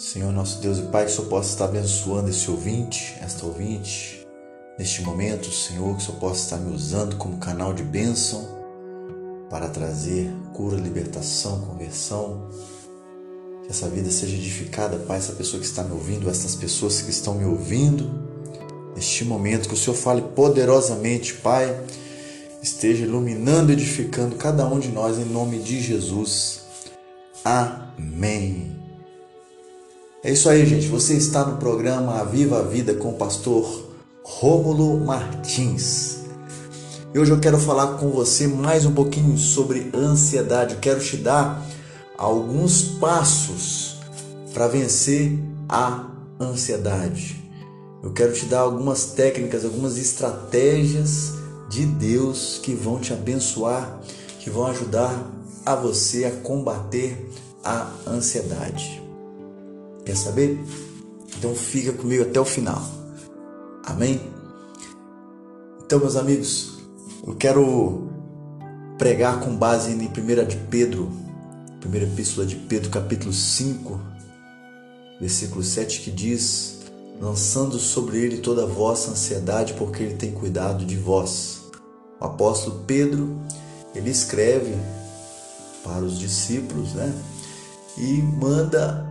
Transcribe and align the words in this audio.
Senhor 0.00 0.32
nosso 0.32 0.62
Deus 0.62 0.78
e 0.78 0.82
Pai, 0.84 1.04
que 1.04 1.12
Senhor 1.12 1.28
possa 1.28 1.50
estar 1.50 1.66
abençoando 1.66 2.30
esse 2.30 2.50
ouvinte, 2.50 3.18
esta 3.20 3.44
ouvinte, 3.44 4.26
neste 4.78 5.02
momento, 5.02 5.52
Senhor, 5.52 5.94
que 5.94 6.02
Senhor 6.02 6.18
possa 6.18 6.40
estar 6.40 6.56
me 6.56 6.74
usando 6.74 7.16
como 7.16 7.36
canal 7.36 7.74
de 7.74 7.82
bênção 7.82 8.48
para 9.50 9.68
trazer 9.68 10.32
cura, 10.54 10.78
libertação, 10.78 11.60
conversão. 11.66 12.48
Que 13.62 13.68
essa 13.68 13.90
vida 13.90 14.10
seja 14.10 14.36
edificada, 14.36 14.96
Pai, 14.96 15.18
essa 15.18 15.34
pessoa 15.34 15.60
que 15.60 15.66
está 15.66 15.84
me 15.84 15.92
ouvindo, 15.92 16.30
essas 16.30 16.54
pessoas 16.54 17.02
que 17.02 17.10
estão 17.10 17.34
me 17.34 17.44
ouvindo, 17.44 18.10
neste 18.96 19.22
momento, 19.22 19.68
que 19.68 19.74
o 19.74 19.76
Senhor 19.76 19.96
fale 19.96 20.22
poderosamente, 20.22 21.34
Pai, 21.34 21.78
esteja 22.62 23.04
iluminando, 23.04 23.70
edificando 23.70 24.36
cada 24.36 24.66
um 24.66 24.80
de 24.80 24.88
nós 24.88 25.18
em 25.18 25.26
nome 25.26 25.58
de 25.58 25.78
Jesus. 25.78 26.62
Amém. 27.44 28.79
É 30.22 30.30
isso 30.30 30.50
aí, 30.50 30.66
gente. 30.66 30.86
Você 30.88 31.14
está 31.14 31.46
no 31.46 31.56
programa 31.56 32.22
Viva 32.26 32.58
a 32.58 32.62
Vida 32.62 32.92
com 32.92 33.08
o 33.08 33.14
pastor 33.14 33.86
Rômulo 34.22 35.00
Martins. 35.00 36.18
E 37.14 37.18
hoje 37.18 37.30
eu 37.30 37.40
quero 37.40 37.58
falar 37.58 37.96
com 37.96 38.10
você 38.10 38.46
mais 38.46 38.84
um 38.84 38.92
pouquinho 38.92 39.38
sobre 39.38 39.90
ansiedade. 39.94 40.74
Eu 40.74 40.80
quero 40.80 41.00
te 41.00 41.16
dar 41.16 41.66
alguns 42.18 42.82
passos 42.82 43.96
para 44.52 44.68
vencer 44.68 45.38
a 45.66 46.10
ansiedade. 46.38 47.42
Eu 48.02 48.12
quero 48.12 48.34
te 48.34 48.44
dar 48.44 48.60
algumas 48.60 49.06
técnicas, 49.06 49.64
algumas 49.64 49.96
estratégias 49.96 51.32
de 51.70 51.86
Deus 51.86 52.60
que 52.62 52.74
vão 52.74 52.98
te 52.98 53.14
abençoar, 53.14 53.98
que 54.38 54.50
vão 54.50 54.66
ajudar 54.66 55.30
a 55.64 55.74
você 55.74 56.26
a 56.26 56.30
combater 56.30 57.30
a 57.64 57.90
ansiedade. 58.06 59.09
Quer 60.10 60.16
saber? 60.16 60.60
Então 61.38 61.54
fica 61.54 61.92
comigo 61.92 62.24
até 62.24 62.40
o 62.40 62.44
final. 62.44 62.82
Amém? 63.84 64.20
Então, 65.86 66.00
meus 66.00 66.16
amigos, 66.16 66.80
eu 67.24 67.36
quero 67.36 68.08
pregar 68.98 69.38
com 69.38 69.54
base 69.54 69.92
em 69.92 69.94
1 69.94 70.48
de 70.48 70.56
Pedro, 70.68 71.12
primeira 71.78 72.08
epístola 72.08 72.44
de 72.44 72.56
Pedro, 72.56 72.90
capítulo 72.90 73.32
5, 73.32 74.00
versículo 75.20 75.62
7, 75.62 76.00
que 76.00 76.10
diz: 76.10 76.80
Lançando 77.20 77.78
sobre 77.78 78.18
ele 78.18 78.38
toda 78.38 78.64
a 78.64 78.66
vossa 78.66 79.12
ansiedade, 79.12 79.74
porque 79.74 80.02
ele 80.02 80.16
tem 80.16 80.32
cuidado 80.32 80.84
de 80.84 80.96
vós. 80.96 81.60
O 82.20 82.24
apóstolo 82.24 82.82
Pedro, 82.84 83.38
ele 83.94 84.10
escreve 84.10 84.74
para 85.84 86.02
os 86.02 86.18
discípulos, 86.18 86.94
né? 86.94 87.14
E 87.96 88.20
manda 88.22 89.08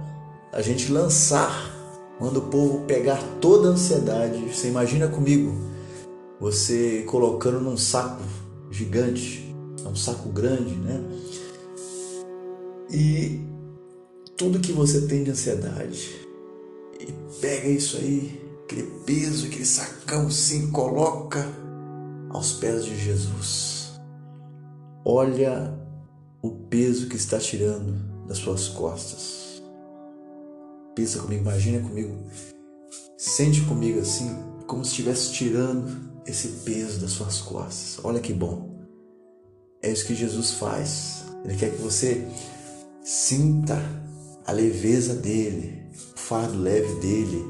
a 0.52 0.62
gente 0.62 0.92
lançar, 0.92 1.72
manda 2.20 2.40
o 2.40 2.50
povo 2.50 2.86
pegar 2.86 3.22
toda 3.40 3.70
a 3.70 3.72
ansiedade. 3.72 4.38
Você 4.54 4.68
imagina 4.68 5.08
comigo, 5.08 5.54
você 6.40 7.04
colocando 7.04 7.60
num 7.60 7.78
saco 7.78 8.24
gigante, 8.72 9.56
é 9.84 9.88
um 9.88 9.96
saco 9.96 10.30
grande, 10.30 10.76
né? 10.76 11.02
E 12.92 13.42
tudo 14.36 14.60
que 14.60 14.72
você 14.72 15.02
tem 15.02 15.24
de 15.24 15.32
ansiedade, 15.32 16.28
e 17.00 17.14
pega 17.40 17.68
isso 17.68 17.98
aí, 17.98 18.42
aquele 18.64 18.84
peso, 19.06 19.46
aquele 19.46 19.66
sacão 19.66 20.28
assim, 20.28 20.72
coloca 20.72 21.46
aos 22.30 22.54
pés 22.54 22.86
de 22.86 22.98
Jesus. 22.98 24.00
Olha 25.06 25.78
o 26.42 26.52
peso 26.52 27.08
que 27.08 27.16
está 27.16 27.38
tirando 27.38 27.94
das 28.28 28.38
suas 28.40 28.68
costas 28.68 29.49
Pensa 31.00 31.20
comigo, 31.20 31.44
imagina 31.44 31.80
comigo, 31.80 32.14
sente 33.18 33.62
comigo 33.62 34.02
assim, 34.02 34.36
como 34.68 34.84
se 34.84 34.92
estivesse 34.92 35.32
tirando 35.32 35.88
esse 36.26 36.50
peso 36.66 37.00
das 37.00 37.12
suas 37.12 37.40
costas. 37.40 38.04
Olha 38.04 38.20
que 38.20 38.34
bom. 38.34 38.78
É 39.82 39.90
isso 39.90 40.06
que 40.06 40.14
Jesus 40.14 40.52
faz. 40.52 41.24
Ele 41.46 41.56
quer 41.56 41.72
que 41.72 41.82
você 41.82 42.28
sinta 43.02 43.82
a 44.46 44.52
leveza 44.52 45.14
dele, 45.14 45.84
o 46.18 46.20
fardo 46.20 46.60
leve 46.60 46.94
dele, 46.96 47.46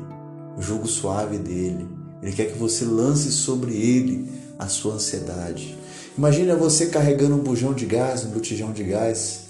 o 0.56 0.62
jugo 0.62 0.88
suave 0.88 1.40
dele. 1.40 1.88
Ele 2.22 2.32
quer 2.32 2.52
que 2.52 2.60
você 2.60 2.86
lance 2.86 3.32
sobre 3.32 3.74
ele 3.74 4.30
a 4.60 4.68
sua 4.68 4.94
ansiedade. 4.94 5.76
Imagina 6.16 6.56
você 6.56 6.86
carregando 6.86 7.34
um 7.34 7.40
bujão 7.40 7.74
de 7.74 7.88
gás, 7.88 8.24
um 8.26 8.30
botijão 8.30 8.72
de 8.72 8.84
gás, 8.84 9.49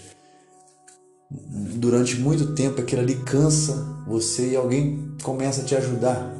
durante 1.31 2.17
muito 2.17 2.53
tempo 2.53 2.81
aquilo 2.81 3.01
ali 3.01 3.16
cansa 3.16 3.88
você 4.07 4.51
e 4.51 4.56
alguém 4.56 5.16
começa 5.22 5.62
a 5.62 5.66
te 5.66 5.75
ajudar 5.75 6.34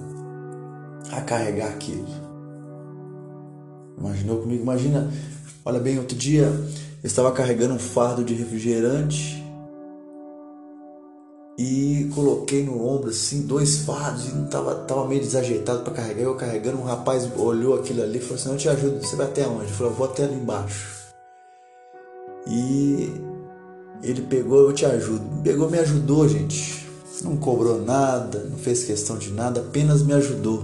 a 1.12 1.22
carregar 1.22 1.70
aquilo. 1.70 2.08
Imaginou 3.98 4.40
comigo? 4.42 4.64
Imagina, 4.64 5.12
olha 5.64 5.80
bem, 5.80 6.00
outro 6.00 6.18
dia 6.18 6.46
eu 6.46 7.08
estava 7.08 7.32
carregando 7.32 7.76
um 7.76 7.80
fardo 7.80 8.24
de 8.24 8.34
refrigerante 8.34 9.44
e 11.58 12.10
coloquei 12.16 12.64
no 12.64 12.88
ombro 12.88 13.10
assim 13.10 13.42
dois 13.42 13.80
fardos 13.80 14.28
e 14.28 14.32
não 14.32 14.46
tava, 14.48 14.74
tava 14.76 15.06
meio 15.08 15.22
desajeitado 15.22 15.84
para 15.84 15.94
carregar. 15.94 16.22
Eu 16.22 16.36
carregando, 16.36 16.80
um 16.80 16.84
rapaz 16.84 17.30
olhou 17.38 17.76
aquilo 17.76 18.02
ali 18.02 18.18
e 18.18 18.22
falou 18.22 18.36
assim: 18.36 18.52
Eu 18.52 18.58
te 18.58 18.70
ajudo, 18.70 19.06
você 19.06 19.16
vai 19.16 19.28
até 19.28 19.46
onde? 19.46 19.66
Eu 19.66 19.70
falei: 19.70 19.92
Eu 19.92 19.96
vou 19.96 20.08
até 20.08 20.24
ali 20.24 20.36
embaixo. 20.36 21.00
E 22.48 23.29
ele 24.02 24.22
pegou, 24.22 24.68
eu 24.68 24.74
te 24.74 24.86
ajudo. 24.86 25.22
Pegou, 25.44 25.70
me 25.70 25.78
ajudou, 25.80 26.28
gente. 26.28 26.88
Não 27.24 27.36
cobrou 27.36 27.82
nada, 27.82 28.40
não 28.50 28.58
fez 28.58 28.84
questão 28.84 29.18
de 29.18 29.32
nada, 29.32 29.60
apenas 29.60 30.02
me 30.02 30.14
ajudou. 30.14 30.64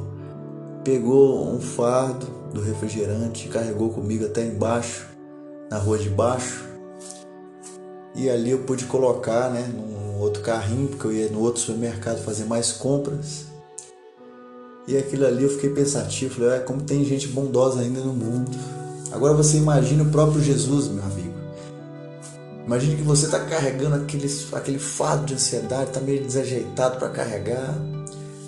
Pegou 0.83 1.53
um 1.53 1.59
fardo 1.59 2.25
do 2.53 2.61
refrigerante, 2.61 3.49
carregou 3.49 3.89
comigo 3.89 4.25
até 4.25 4.45
embaixo, 4.45 5.07
na 5.69 5.77
rua 5.77 5.97
de 5.97 6.09
baixo. 6.09 6.63
E 8.15 8.29
ali 8.29 8.51
eu 8.51 8.59
pude 8.59 8.85
colocar, 8.85 9.49
né, 9.49 9.69
num 9.73 10.21
outro 10.21 10.41
carrinho, 10.41 10.87
porque 10.87 11.07
eu 11.07 11.11
ia 11.11 11.29
no 11.29 11.41
outro 11.41 11.59
supermercado 11.59 12.23
fazer 12.23 12.45
mais 12.45 12.71
compras. 12.71 13.45
E 14.87 14.95
aquilo 14.95 15.25
ali 15.25 15.43
eu 15.43 15.49
fiquei 15.49 15.71
pensativo, 15.71 16.35
falei, 16.35 16.57
ah, 16.57 16.61
como 16.61 16.81
tem 16.81 17.03
gente 17.03 17.27
bondosa 17.27 17.81
ainda 17.81 17.99
no 17.99 18.13
mundo. 18.13 18.51
Agora 19.11 19.33
você 19.33 19.57
imagina 19.57 20.03
o 20.03 20.11
próprio 20.11 20.41
Jesus, 20.41 20.87
meu 20.87 21.03
amigo. 21.03 21.24
Imagine 22.65 22.95
que 22.95 23.03
você 23.03 23.25
está 23.25 23.45
carregando 23.45 23.95
aquele, 23.95 24.27
aquele 24.53 24.79
fardo 24.79 25.25
de 25.25 25.35
ansiedade, 25.35 25.89
está 25.89 26.01
meio 26.01 26.23
desajeitado 26.25 26.97
para 26.97 27.09
carregar, 27.09 27.75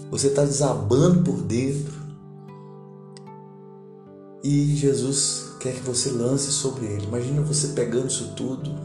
você 0.09 0.27
está 0.27 0.43
desabando 0.43 1.23
por 1.23 1.41
dentro. 1.43 1.93
E 4.43 4.75
Jesus 4.75 5.51
quer 5.59 5.73
que 5.73 5.81
você 5.81 6.09
lance 6.09 6.51
sobre 6.51 6.85
ele. 6.85 7.05
Imagina 7.05 7.41
você 7.41 7.67
pegando 7.69 8.07
isso 8.07 8.33
tudo, 8.35 8.75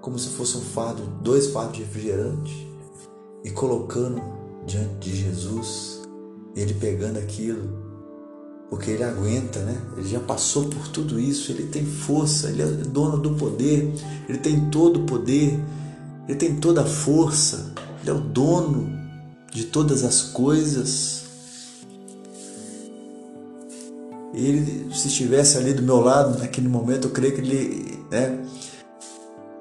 como 0.00 0.18
se 0.18 0.30
fosse 0.30 0.56
um 0.56 0.62
fardo, 0.62 1.02
dois 1.20 1.48
fardos 1.48 1.76
de 1.76 1.82
refrigerante, 1.82 2.72
e 3.44 3.50
colocando 3.50 4.22
diante 4.66 5.10
de 5.10 5.16
Jesus, 5.16 6.00
ele 6.56 6.72
pegando 6.74 7.18
aquilo 7.18 7.81
porque 8.72 8.90
ele 8.90 9.04
aguenta, 9.04 9.58
né? 9.58 9.76
Ele 9.98 10.08
já 10.08 10.18
passou 10.18 10.64
por 10.64 10.88
tudo 10.88 11.20
isso, 11.20 11.52
ele 11.52 11.64
tem 11.64 11.84
força, 11.84 12.48
ele 12.48 12.62
é 12.62 12.66
dono 12.66 13.18
do 13.18 13.34
poder, 13.34 13.92
ele 14.26 14.38
tem 14.38 14.70
todo 14.70 15.00
o 15.00 15.04
poder, 15.04 15.60
ele 16.26 16.38
tem 16.38 16.56
toda 16.56 16.80
a 16.80 16.86
força, 16.86 17.70
ele 18.00 18.08
é 18.08 18.14
o 18.14 18.20
dono 18.20 18.90
de 19.52 19.64
todas 19.64 20.02
as 20.04 20.22
coisas. 20.22 21.24
Ele, 24.32 24.88
se 24.94 25.08
estivesse 25.08 25.58
ali 25.58 25.74
do 25.74 25.82
meu 25.82 26.00
lado 26.00 26.38
naquele 26.38 26.68
momento, 26.68 27.08
eu 27.08 27.10
creio 27.10 27.34
que 27.34 27.42
ele, 27.42 27.98
né, 28.10 28.42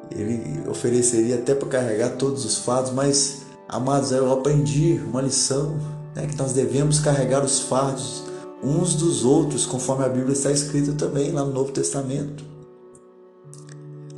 ele 0.09 0.69
ofereceria 0.69 1.35
até 1.35 1.53
para 1.53 1.67
carregar 1.67 2.11
todos 2.11 2.45
os 2.45 2.59
fardos, 2.59 2.93
mas, 2.93 3.41
amados, 3.67 4.13
eu 4.13 4.31
aprendi 4.31 5.01
uma 5.05 5.21
lição, 5.21 5.77
né, 6.15 6.25
que 6.27 6.37
nós 6.37 6.53
devemos 6.53 7.01
carregar 7.01 7.43
os 7.43 7.59
fardos 7.59 8.30
uns 8.63 8.93
dos 8.95 9.25
outros, 9.25 9.65
conforme 9.65 10.05
a 10.05 10.09
Bíblia 10.09 10.33
está 10.33 10.51
escrito 10.51 10.93
também 10.93 11.31
lá 11.31 11.43
no 11.43 11.51
Novo 11.51 11.71
Testamento. 11.71 12.43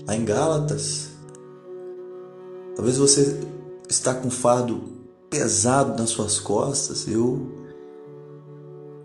Lá 0.05 0.15
em 0.15 0.25
Gálatas. 0.25 1.09
Talvez 2.75 2.97
você 2.97 3.39
está 3.89 4.13
com 4.13 4.29
fardo 4.29 4.83
pesado 5.29 5.97
nas 5.99 6.09
suas 6.09 6.39
costas. 6.39 7.07
Eu 7.07 7.51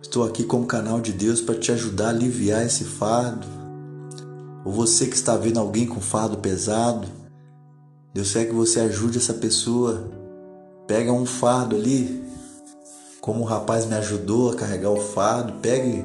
estou 0.03 0.25
aqui 0.25 0.43
como 0.43 0.67
canal 0.67 1.01
de 1.01 1.13
Deus 1.13 1.41
para 1.41 1.59
te 1.59 1.71
ajudar 1.71 2.07
a 2.07 2.11
aliviar 2.11 2.67
esse 2.67 2.85
fardo. 2.85 3.47
Ou 4.65 4.73
você 4.73 5.07
que 5.07 5.15
está 5.15 5.37
vendo 5.37 5.61
alguém 5.61 5.87
com 5.87 6.01
fardo 6.01 6.39
pesado, 6.39 7.07
Deus 8.13 8.33
quer 8.33 8.47
que 8.47 8.55
você 8.55 8.81
ajude 8.81 9.19
essa 9.19 9.35
pessoa. 9.35 10.11
Pega 10.87 11.13
um 11.13 11.27
fardo 11.27 11.77
ali, 11.77 12.25
como 13.29 13.43
o 13.43 13.45
rapaz 13.45 13.85
me 13.85 13.95
ajudou 13.95 14.53
a 14.53 14.55
carregar 14.55 14.89
o 14.89 14.99
fardo, 14.99 15.53
pegue 15.61 16.03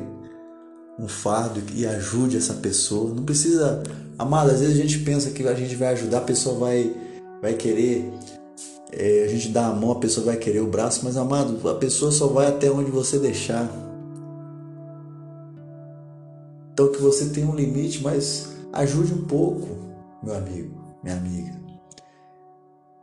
um 0.99 1.07
fardo 1.07 1.63
e 1.73 1.85
ajude 1.85 2.35
essa 2.35 2.55
pessoa. 2.55 3.13
Não 3.13 3.23
precisa, 3.23 3.81
amado, 4.19 4.51
às 4.51 4.59
vezes 4.59 4.77
a 4.77 4.81
gente 4.81 4.99
pensa 4.99 5.31
que 5.31 5.47
a 5.47 5.53
gente 5.53 5.73
vai 5.73 5.93
ajudar, 5.93 6.17
a 6.17 6.21
pessoa 6.21 6.59
vai, 6.59 6.93
vai 7.41 7.53
querer 7.53 8.13
é, 8.91 9.23
a 9.23 9.27
gente 9.29 9.47
dá 9.47 9.67
a 9.67 9.73
mão, 9.73 9.93
a 9.93 9.99
pessoa 9.99 10.25
vai 10.25 10.35
querer 10.35 10.59
o 10.59 10.67
braço, 10.67 10.99
mas 11.05 11.15
amado, 11.15 11.69
a 11.69 11.75
pessoa 11.75 12.11
só 12.11 12.27
vai 12.27 12.47
até 12.47 12.69
onde 12.69 12.91
você 12.91 13.17
deixar. 13.17 13.71
Então 16.73 16.91
que 16.91 17.01
você 17.01 17.27
tenha 17.27 17.47
um 17.47 17.55
limite, 17.55 18.03
mas 18.03 18.49
ajude 18.73 19.13
um 19.13 19.23
pouco, 19.23 19.69
meu 20.21 20.35
amigo, 20.35 20.75
minha 21.01 21.15
amiga. 21.15 21.57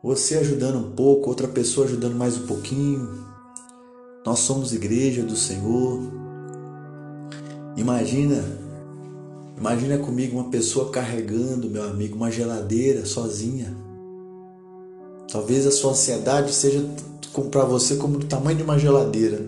Você 0.02 0.36
ajudando 0.36 0.76
um 0.76 0.90
pouco, 0.90 1.30
outra 1.30 1.48
pessoa 1.48 1.86
ajudando 1.86 2.16
mais 2.16 2.36
um 2.36 2.46
pouquinho. 2.46 3.29
Nós 4.24 4.40
somos 4.40 4.72
igreja 4.72 5.22
do 5.22 5.36
Senhor. 5.36 6.00
Imagina, 7.76 8.44
imagina 9.56 9.98
comigo 9.98 10.38
uma 10.38 10.50
pessoa 10.50 10.90
carregando, 10.90 11.70
meu 11.70 11.84
amigo, 11.84 12.16
uma 12.16 12.30
geladeira 12.30 13.06
sozinha. 13.06 13.74
Talvez 15.30 15.66
a 15.66 15.70
sua 15.70 15.92
ansiedade 15.92 16.52
seja 16.52 16.84
para 17.50 17.64
você 17.64 17.96
como 17.96 18.18
do 18.18 18.26
tamanho 18.26 18.58
de 18.58 18.62
uma 18.62 18.78
geladeira. 18.78 19.40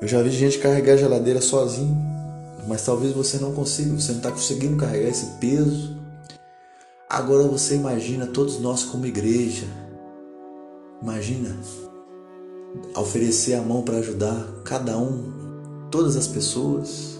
Eu 0.00 0.08
já 0.08 0.22
vi 0.22 0.30
gente 0.30 0.58
carregar 0.58 0.94
a 0.94 0.98
geladeira 0.98 1.40
sozinho 1.40 2.14
mas 2.66 2.84
talvez 2.84 3.12
você 3.12 3.38
não 3.38 3.52
consiga, 3.52 3.94
você 3.94 4.12
não 4.12 4.18
está 4.18 4.30
conseguindo 4.30 4.76
carregar 4.76 5.08
esse 5.08 5.26
peso. 5.38 5.96
Agora 7.08 7.44
você 7.44 7.74
imagina 7.76 8.26
todos 8.26 8.58
nós 8.58 8.84
como 8.84 9.06
igreja. 9.06 9.66
Imagina 11.02 11.54
oferecer 12.96 13.54
a 13.54 13.62
mão 13.62 13.82
para 13.82 13.98
ajudar 13.98 14.46
cada 14.64 14.96
um, 14.98 15.32
todas 15.90 16.16
as 16.16 16.26
pessoas. 16.26 17.18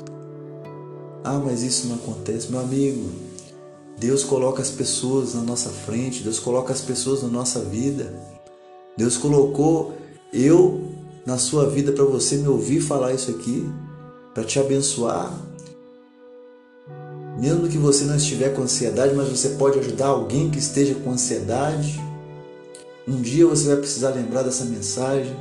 Ah, 1.23 1.39
mas 1.39 1.63
isso 1.63 1.87
não 1.87 1.97
acontece, 1.97 2.51
meu 2.51 2.61
amigo. 2.61 3.11
Deus 3.99 4.25
coloca 4.25 4.61
as 4.61 4.71
pessoas 4.71 5.35
na 5.35 5.43
nossa 5.43 5.71
frente, 5.71 6.23
Deus 6.23 6.39
coloca 6.39 6.73
as 6.73 6.81
pessoas 6.81 7.23
na 7.23 7.29
nossa 7.29 7.61
vida. 7.61 8.13
Deus 8.97 9.17
colocou 9.17 9.95
eu 10.33 10.93
na 11.25 11.39
sua 11.39 11.69
vida 11.69 11.93
para 11.93 12.05
você 12.05 12.37
me 12.37 12.49
ouvir 12.49 12.81
falar 12.81 13.15
isso 13.15 13.31
aqui 13.31 13.67
para 14.35 14.45
te 14.45 14.59
abençoar. 14.59 15.33
Mesmo 17.39 17.69
que 17.69 17.79
você 17.79 18.05
não 18.05 18.17
estiver 18.17 18.55
com 18.55 18.63
ansiedade, 18.63 19.15
mas 19.15 19.29
você 19.29 19.51
pode 19.51 19.79
ajudar 19.79 20.07
alguém 20.07 20.51
que 20.51 20.59
esteja 20.59 20.95
com 20.95 21.11
ansiedade. 21.11 22.01
Um 23.07 23.21
dia 23.21 23.47
você 23.47 23.69
vai 23.69 23.77
precisar 23.77 24.11
lembrar 24.11 24.43
dessa 24.43 24.65
mensagem. 24.65 25.37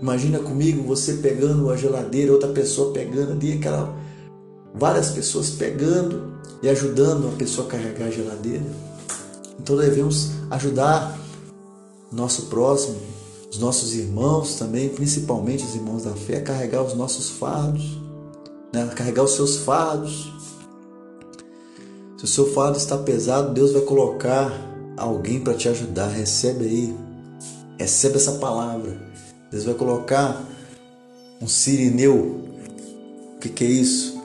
Imagina 0.00 0.38
comigo 0.38 0.82
você 0.86 1.14
pegando 1.14 1.70
a 1.70 1.76
geladeira, 1.76 2.32
outra 2.32 2.50
pessoa 2.50 2.92
pegando 2.92 3.32
ali, 3.32 3.54
aquela 3.54 3.92
várias 4.72 5.10
pessoas 5.10 5.50
pegando 5.50 6.36
e 6.62 6.68
ajudando 6.68 7.28
a 7.28 7.36
pessoa 7.36 7.66
a 7.66 7.70
carregar 7.70 8.06
a 8.06 8.10
geladeira. 8.10 8.64
Então 9.58 9.76
devemos 9.76 10.30
ajudar 10.50 11.18
nosso 12.12 12.42
próximo, 12.42 12.96
os 13.50 13.58
nossos 13.58 13.94
irmãos 13.94 14.54
também, 14.54 14.88
principalmente 14.88 15.64
os 15.64 15.74
irmãos 15.74 16.04
da 16.04 16.12
fé, 16.12 16.36
a 16.36 16.42
carregar 16.42 16.82
os 16.82 16.94
nossos 16.94 17.30
fardos, 17.30 17.98
né? 18.72 18.84
a 18.84 18.94
carregar 18.94 19.24
os 19.24 19.32
seus 19.32 19.56
fardos. 19.56 20.32
Se 22.18 22.24
o 22.24 22.28
seu 22.28 22.52
fardo 22.52 22.78
está 22.78 22.96
pesado, 22.96 23.52
Deus 23.52 23.72
vai 23.72 23.82
colocar 23.82 24.75
alguém 24.96 25.40
para 25.40 25.54
te 25.54 25.68
ajudar. 25.68 26.08
Recebe 26.08 26.64
aí, 26.64 26.96
recebe 27.78 28.16
essa 28.16 28.32
palavra. 28.32 28.96
Deus 29.50 29.64
vai 29.64 29.74
colocar 29.74 30.42
um 31.40 31.46
sirineu. 31.46 32.44
O 33.36 33.38
que, 33.40 33.48
que 33.48 33.64
é 33.64 33.68
isso? 33.68 34.20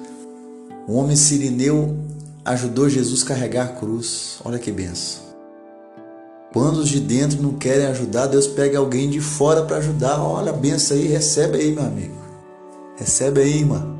Um 0.88 0.96
homem 0.96 1.16
sirineu 1.16 1.98
ajudou 2.44 2.90
Jesus 2.90 3.24
a 3.24 3.28
carregar 3.28 3.66
a 3.66 3.70
cruz. 3.70 4.40
Olha 4.44 4.58
que 4.58 4.72
benção. 4.72 5.22
Quando 6.54 6.78
os 6.78 6.90
de 6.90 7.00
dentro 7.00 7.42
não 7.42 7.54
querem 7.54 7.86
ajudar, 7.86 8.28
Deus 8.28 8.46
pega 8.46 8.78
alguém 8.78 9.10
de 9.10 9.22
fora 9.22 9.64
para 9.64 9.78
ajudar. 9.78 10.22
Olha 10.22 10.52
a 10.52 10.56
benção 10.56 10.98
aí, 10.98 11.08
recebe 11.08 11.58
aí, 11.58 11.72
meu 11.72 11.86
amigo. 11.86 12.16
Recebe 12.98 13.42
aí, 13.42 13.60
irmã. 13.60 13.98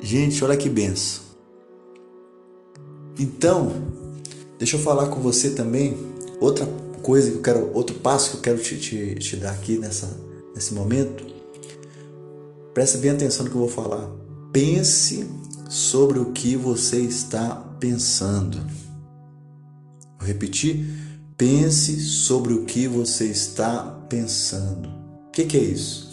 Gente, 0.00 0.42
olha 0.42 0.56
que 0.56 0.68
benção. 0.68 1.22
Então, 3.18 3.91
deixa 4.62 4.76
eu 4.76 4.80
falar 4.80 5.08
com 5.08 5.20
você 5.20 5.50
também 5.50 5.96
outra 6.38 6.64
coisa 7.02 7.32
que 7.32 7.36
eu 7.38 7.42
quero, 7.42 7.70
outro 7.74 7.96
passo 7.96 8.30
que 8.30 8.36
eu 8.36 8.40
quero 8.42 8.58
te, 8.62 8.78
te, 8.78 9.16
te 9.16 9.36
dar 9.36 9.50
aqui 9.50 9.76
nessa, 9.76 10.08
nesse 10.54 10.72
momento. 10.72 11.26
Preste 12.72 12.98
bem 12.98 13.10
atenção 13.10 13.44
no 13.44 13.50
que 13.50 13.56
eu 13.56 13.62
vou 13.62 13.68
falar. 13.68 14.08
Pense 14.52 15.28
sobre 15.68 16.20
o 16.20 16.26
que 16.26 16.54
você 16.54 16.98
está 17.00 17.56
pensando. 17.80 18.64
Vou 20.20 20.28
repetir. 20.28 20.86
Pense 21.36 21.98
sobre 21.98 22.52
o 22.52 22.64
que 22.64 22.86
você 22.86 23.24
está 23.24 23.82
pensando. 24.08 24.88
O 25.26 25.30
que, 25.32 25.44
que 25.44 25.56
é 25.56 25.60
isso? 25.60 26.08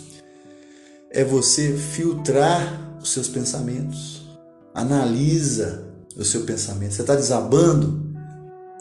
É 1.11 1.23
você 1.23 1.77
filtrar 1.77 2.97
os 2.99 3.11
seus 3.11 3.27
pensamentos. 3.27 4.27
Analisa 4.73 5.87
o 6.17 6.25
seu 6.25 6.41
pensamento. 6.45 6.95
Você 6.95 7.01
está 7.01 7.13
desabando? 7.13 8.08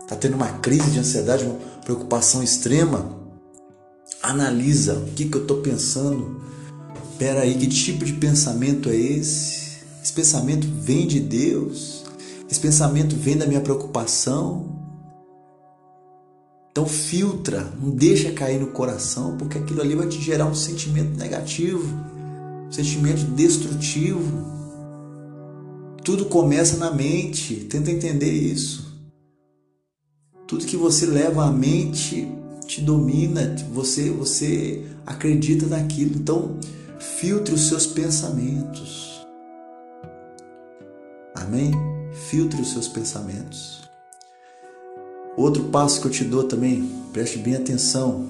Está 0.08 0.16
tendo 0.16 0.36
uma 0.36 0.48
crise 0.48 0.90
de 0.90 0.98
ansiedade, 0.98 1.44
uma 1.44 1.56
preocupação 1.84 2.42
extrema? 2.42 3.14
Analisa 4.22 4.94
o 4.94 5.12
que, 5.12 5.26
que 5.26 5.36
eu 5.36 5.42
estou 5.42 5.58
pensando. 5.58 6.40
Espera 7.12 7.42
aí, 7.42 7.54
que 7.58 7.66
tipo 7.66 8.06
de 8.06 8.14
pensamento 8.14 8.88
é 8.88 8.96
esse? 8.96 9.82
Esse 10.02 10.14
pensamento 10.14 10.66
vem 10.80 11.06
de 11.06 11.20
Deus? 11.20 12.04
Esse 12.50 12.58
pensamento 12.58 13.14
vem 13.16 13.36
da 13.36 13.46
minha 13.46 13.60
preocupação? 13.60 14.78
Então 16.72 16.86
filtra, 16.86 17.70
não 17.78 17.90
deixa 17.90 18.32
cair 18.32 18.58
no 18.58 18.68
coração, 18.68 19.36
porque 19.36 19.58
aquilo 19.58 19.82
ali 19.82 19.94
vai 19.94 20.08
te 20.08 20.18
gerar 20.22 20.46
um 20.46 20.54
sentimento 20.54 21.18
negativo, 21.18 21.86
um 22.66 22.72
sentimento 22.72 23.24
destrutivo. 23.32 24.56
Tudo 26.02 26.24
começa 26.24 26.78
na 26.78 26.90
mente, 26.90 27.56
tenta 27.56 27.90
entender 27.90 28.32
isso. 28.32 28.87
Tudo 30.48 30.64
que 30.64 30.78
você 30.78 31.04
leva 31.04 31.44
à 31.44 31.52
mente 31.52 32.26
te 32.66 32.80
domina, 32.80 33.54
você 33.70 34.08
você 34.08 34.82
acredita 35.04 35.66
naquilo. 35.66 36.14
Então, 36.14 36.56
filtre 36.98 37.54
os 37.54 37.68
seus 37.68 37.86
pensamentos. 37.86 39.26
Amém? 41.34 41.70
Filtre 42.30 42.62
os 42.62 42.72
seus 42.72 42.88
pensamentos. 42.88 43.82
Outro 45.36 45.64
passo 45.64 46.00
que 46.00 46.06
eu 46.06 46.10
te 46.10 46.24
dou 46.24 46.44
também, 46.44 46.90
preste 47.12 47.36
bem 47.36 47.54
atenção. 47.54 48.26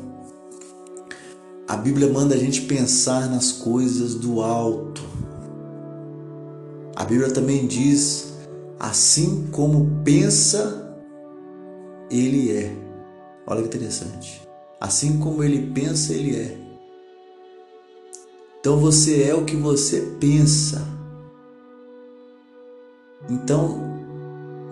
A 1.68 1.76
Bíblia 1.76 2.12
manda 2.12 2.34
a 2.34 2.38
gente 2.38 2.62
pensar 2.62 3.30
nas 3.30 3.52
coisas 3.52 4.16
do 4.16 4.40
alto. 4.40 5.04
A 6.96 7.04
Bíblia 7.04 7.30
também 7.30 7.64
diz: 7.68 8.32
assim 8.76 9.46
como 9.52 10.02
pensa, 10.02 10.87
ele 12.10 12.52
é. 12.52 12.74
Olha 13.46 13.62
que 13.62 13.68
interessante. 13.68 14.42
Assim 14.80 15.18
como 15.18 15.42
ele 15.42 15.72
pensa, 15.72 16.12
ele 16.12 16.36
é. 16.36 16.56
Então 18.60 18.78
você 18.78 19.24
é 19.24 19.34
o 19.34 19.44
que 19.44 19.56
você 19.56 20.00
pensa. 20.20 20.86
Então 23.28 23.88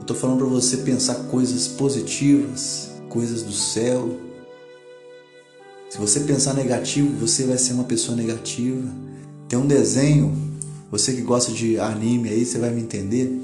Estou 0.07 0.17
falando 0.17 0.39
para 0.39 0.47
você 0.47 0.77
pensar 0.77 1.17
coisas 1.25 1.67
positivas, 1.67 2.93
coisas 3.09 3.43
do 3.43 3.51
céu. 3.51 4.17
Se 5.91 5.99
você 5.99 6.21
pensar 6.21 6.55
negativo, 6.55 7.11
você 7.19 7.43
vai 7.43 7.59
ser 7.59 7.73
uma 7.73 7.83
pessoa 7.83 8.17
negativa. 8.17 8.89
Tem 9.49 9.59
um 9.59 9.67
desenho, 9.67 10.33
você 10.93 11.13
que 11.13 11.23
gosta 11.23 11.51
de 11.51 11.81
anime 11.81 12.29
aí, 12.29 12.47
você 12.47 12.57
vai 12.57 12.71
me 12.71 12.83
entender. 12.83 13.37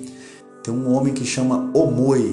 Tem 0.63 0.73
um 0.73 0.89
homem 0.93 1.13
que 1.13 1.25
chama 1.25 1.69
Omoi. 1.75 2.33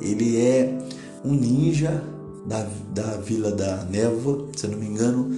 Ele 0.00 0.36
é 0.36 0.78
um 1.24 1.34
ninja 1.34 2.02
da, 2.46 2.66
da 2.94 3.16
Vila 3.18 3.52
da 3.52 3.84
Névoa, 3.84 4.48
se 4.56 4.66
eu 4.66 4.70
não 4.70 4.78
me 4.78 4.86
engano, 4.86 5.30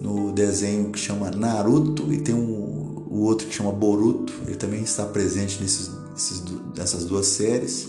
no 0.00 0.32
desenho 0.32 0.90
que 0.90 0.98
chama 0.98 1.30
Naruto 1.30 2.12
e 2.12 2.18
tem 2.18 2.34
um, 2.34 3.06
o 3.08 3.20
outro 3.22 3.46
que 3.46 3.54
chama 3.54 3.72
Boruto. 3.72 4.32
Ele 4.46 4.56
também 4.56 4.82
está 4.82 5.04
presente 5.06 5.60
nesses 5.62 6.02
esses, 6.16 6.40
dessas 6.74 7.04
duas 7.04 7.26
séries. 7.26 7.88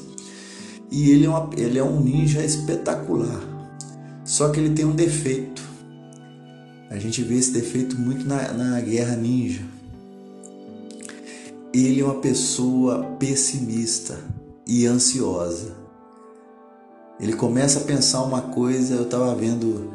E 0.92 1.12
ele 1.12 1.25
é, 1.25 1.30
uma, 1.30 1.50
ele 1.58 1.80
é 1.80 1.84
um 1.84 2.01
ninja 2.01 2.44
espetacular. 2.44 3.42
Só 4.24 4.50
que 4.50 4.60
ele 4.60 4.74
tem 4.74 4.86
um 4.86 4.96
defeito. 4.96 5.62
A 6.89 6.98
gente 6.98 7.24
vê 7.24 7.36
esse 7.36 7.51
defeito 7.51 7.98
muito 7.98 8.25
na, 8.25 8.53
na 8.53 8.80
Guerra 8.82 9.15
Ninja. 9.15 9.63
Ele 11.74 12.01
é 12.01 12.06
uma 12.06 12.20
pessoa 12.20 13.03
pessimista 13.18 14.20
e 14.68 14.86
ansiosa. 14.86 15.83
Ele 17.24 17.34
começa 17.34 17.80
a 17.80 17.84
pensar 17.84 18.22
uma 18.22 18.42
coisa, 18.42 18.96
eu 18.96 19.03
estava 19.03 19.34
vendo 19.34 19.92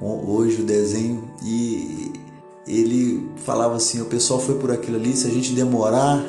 hoje 0.00 0.62
o 0.62 0.64
desenho 0.64 1.30
e 1.44 2.12
ele 2.66 3.28
falava 3.44 3.76
assim, 3.76 4.00
o 4.00 4.06
pessoal 4.06 4.40
foi 4.40 4.58
por 4.58 4.70
aquilo 4.70 4.96
ali, 4.96 5.14
se 5.14 5.26
a 5.26 5.30
gente 5.30 5.52
demorar 5.52 6.24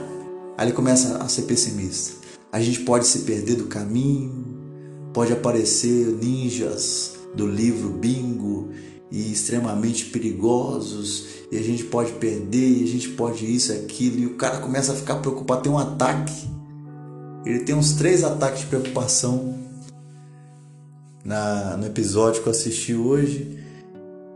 Aí 0.57 0.67
ele 0.67 0.73
começa 0.75 1.17
a 1.17 1.27
ser 1.27 1.43
pessimista. 1.43 2.17
A 2.51 2.61
gente 2.61 2.81
pode 2.81 3.07
se 3.07 3.19
perder 3.19 3.55
do 3.55 3.65
caminho, 3.65 4.45
pode 5.13 5.33
aparecer 5.33 6.05
ninjas 6.21 7.13
do 7.33 7.47
livro 7.47 7.89
Bingo 7.89 8.69
e 9.09 9.31
extremamente 9.31 10.05
perigosos, 10.07 11.25
e 11.51 11.57
a 11.57 11.63
gente 11.63 11.85
pode 11.85 12.11
perder, 12.11 12.79
e 12.79 12.83
a 12.83 12.87
gente 12.87 13.09
pode 13.09 13.45
isso 13.45 13.71
aquilo, 13.71 14.19
e 14.19 14.25
o 14.27 14.35
cara 14.35 14.59
começa 14.59 14.91
a 14.91 14.95
ficar 14.95 15.15
preocupado, 15.15 15.63
tem 15.63 15.71
um 15.71 15.79
ataque. 15.79 16.47
Ele 17.45 17.61
tem 17.61 17.73
uns 17.73 17.93
três 17.93 18.23
ataques 18.23 18.59
de 18.59 18.67
preocupação 18.67 19.60
na, 21.23 21.77
no 21.77 21.85
episódio 21.85 22.41
que 22.41 22.47
eu 22.47 22.51
assisti 22.51 22.93
hoje. 22.93 23.59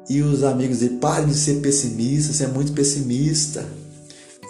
E 0.10 0.22
os 0.22 0.44
amigos 0.44 0.80
dele, 0.80 0.98
pare 0.98 1.26
de 1.26 1.34
ser 1.34 1.62
pessimista, 1.62 2.32
você 2.32 2.44
é 2.44 2.48
muito 2.48 2.74
pessimista. 2.74 3.66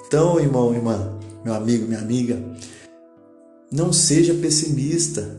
Então, 0.06 0.40
irmão, 0.40 0.74
irmã, 0.74 1.18
meu 1.44 1.54
amigo, 1.54 1.88
minha 1.88 2.00
amiga, 2.00 2.38
não 3.72 3.94
seja 3.94 4.34
pessimista. 4.34 5.38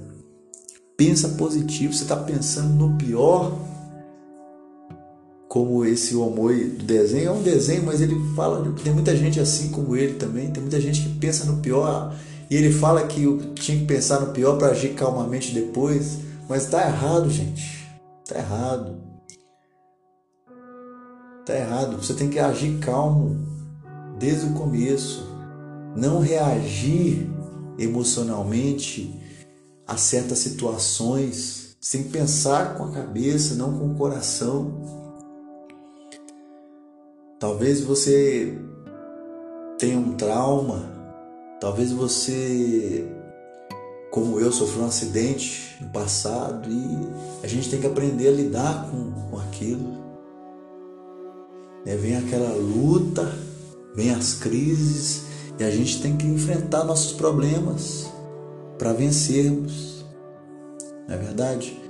Pensa 0.97 1.29
positivo, 1.31 1.93
você 1.93 2.03
está 2.03 2.17
pensando 2.17 2.73
no 2.75 2.97
pior. 2.97 3.59
Como 5.49 5.85
esse 5.85 6.17
Omoi 6.17 6.65
do 6.65 6.85
desenho, 6.85 7.29
é 7.29 7.33
um 7.33 7.43
desenho, 7.43 7.85
mas 7.85 8.01
ele 8.01 8.17
fala, 8.35 8.75
tem 8.83 8.93
muita 8.93 9.17
gente 9.17 9.39
assim 9.39 9.69
como 9.69 9.97
ele 9.97 10.15
também, 10.15 10.51
tem 10.51 10.61
muita 10.63 10.81
gente 10.81 11.03
que 11.03 11.09
pensa 11.19 11.45
no 11.45 11.59
pior. 11.59 12.15
E 12.51 12.57
ele 12.57 12.73
fala 12.73 13.07
que 13.07 13.23
tinha 13.55 13.79
que 13.79 13.85
pensar 13.85 14.21
no 14.21 14.33
pior 14.33 14.57
para 14.59 14.69
agir 14.69 14.95
calmamente 14.95 15.53
depois, 15.53 16.19
mas 16.49 16.65
está 16.65 16.87
errado, 16.87 17.31
gente. 17.31 17.87
Está 18.25 18.39
errado. 18.39 19.01
Está 21.41 21.57
errado. 21.57 21.97
Você 21.97 22.15
tem 22.15 22.29
que 22.29 22.39
agir 22.39 22.79
calmo 22.81 23.37
desde 24.19 24.47
o 24.47 24.55
começo. 24.55 25.27
Não 25.95 26.21
reagir 26.21 27.29
emocionalmente 27.79 29.23
a 29.87 29.97
certas 29.97 30.39
situações 30.39 31.77
sem 31.81 32.05
pensar 32.05 32.77
com 32.77 32.85
a 32.85 32.91
cabeça, 32.91 33.55
não 33.55 33.79
com 33.79 33.93
o 33.93 33.95
coração. 33.95 34.75
Talvez 37.39 37.81
você 37.81 38.59
tenha 39.79 39.99
um 39.99 40.17
trauma, 40.17 40.91
talvez 41.61 41.93
você, 41.93 43.07
como 44.11 44.41
eu, 44.41 44.53
sofreu 44.53 44.85
um 44.85 44.87
acidente 44.87 45.77
no 45.81 45.89
passado 45.89 46.71
e 46.71 47.45
a 47.45 47.47
gente 47.47 47.69
tem 47.69 47.81
que 47.81 47.87
aprender 47.87 48.29
a 48.29 48.33
lidar 48.33 48.91
com, 48.91 49.13
com 49.31 49.39
aquilo. 49.39 50.05
É, 51.85 51.95
vem 51.97 52.17
aquela 52.17 52.53
luta, 52.55 53.33
vem 53.95 54.11
as 54.11 54.35
crises 54.35 55.23
e 55.59 55.65
a 55.65 55.71
gente 55.71 56.03
tem 56.03 56.17
que 56.17 56.27
enfrentar 56.27 56.85
nossos 56.85 57.13
problemas 57.13 58.11
para 58.79 58.93
vencermos. 58.93 60.05
Não 61.07 61.15
é 61.15 61.19
verdade? 61.19 61.81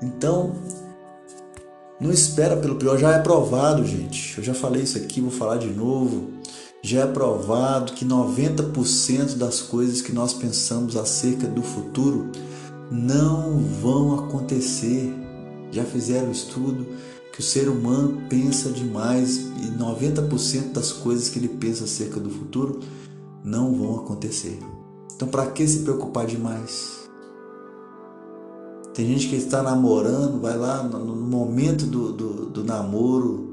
Então, 0.00 0.54
não 2.00 2.10
espera 2.10 2.56
pelo 2.56 2.76
pior, 2.76 2.98
já 2.98 3.12
é 3.12 3.18
provado, 3.20 3.84
gente. 3.84 4.36
Eu 4.38 4.44
já 4.44 4.54
falei 4.54 4.82
isso 4.82 4.98
aqui, 4.98 5.20
vou 5.20 5.30
falar 5.30 5.58
de 5.58 5.68
novo. 5.68 6.31
Já 6.84 7.02
é 7.02 7.06
provado 7.06 7.92
que 7.92 8.04
90% 8.04 9.36
das 9.36 9.60
coisas 9.60 10.00
que 10.00 10.12
nós 10.12 10.34
pensamos 10.34 10.96
acerca 10.96 11.46
do 11.46 11.62
futuro 11.62 12.28
não 12.90 13.60
vão 13.80 14.18
acontecer. 14.18 15.14
Já 15.70 15.84
fizeram 15.84 16.32
estudo 16.32 16.84
que 17.32 17.38
o 17.38 17.42
ser 17.42 17.68
humano 17.68 18.22
pensa 18.28 18.68
demais 18.70 19.38
e 19.62 19.70
90% 19.78 20.72
das 20.72 20.90
coisas 20.90 21.28
que 21.28 21.38
ele 21.38 21.48
pensa 21.48 21.84
acerca 21.84 22.18
do 22.18 22.28
futuro 22.28 22.80
não 23.44 23.72
vão 23.74 24.00
acontecer. 24.00 24.58
Então, 25.14 25.28
para 25.28 25.46
que 25.46 25.66
se 25.66 25.78
preocupar 25.84 26.26
demais? 26.26 27.08
Tem 28.92 29.06
gente 29.06 29.28
que 29.28 29.36
está 29.36 29.62
namorando, 29.62 30.40
vai 30.40 30.58
lá 30.58 30.82
no, 30.82 31.14
momento 31.14 31.86
do, 31.86 32.12
do, 32.12 32.46
do 32.46 32.64
namoro, 32.64 33.51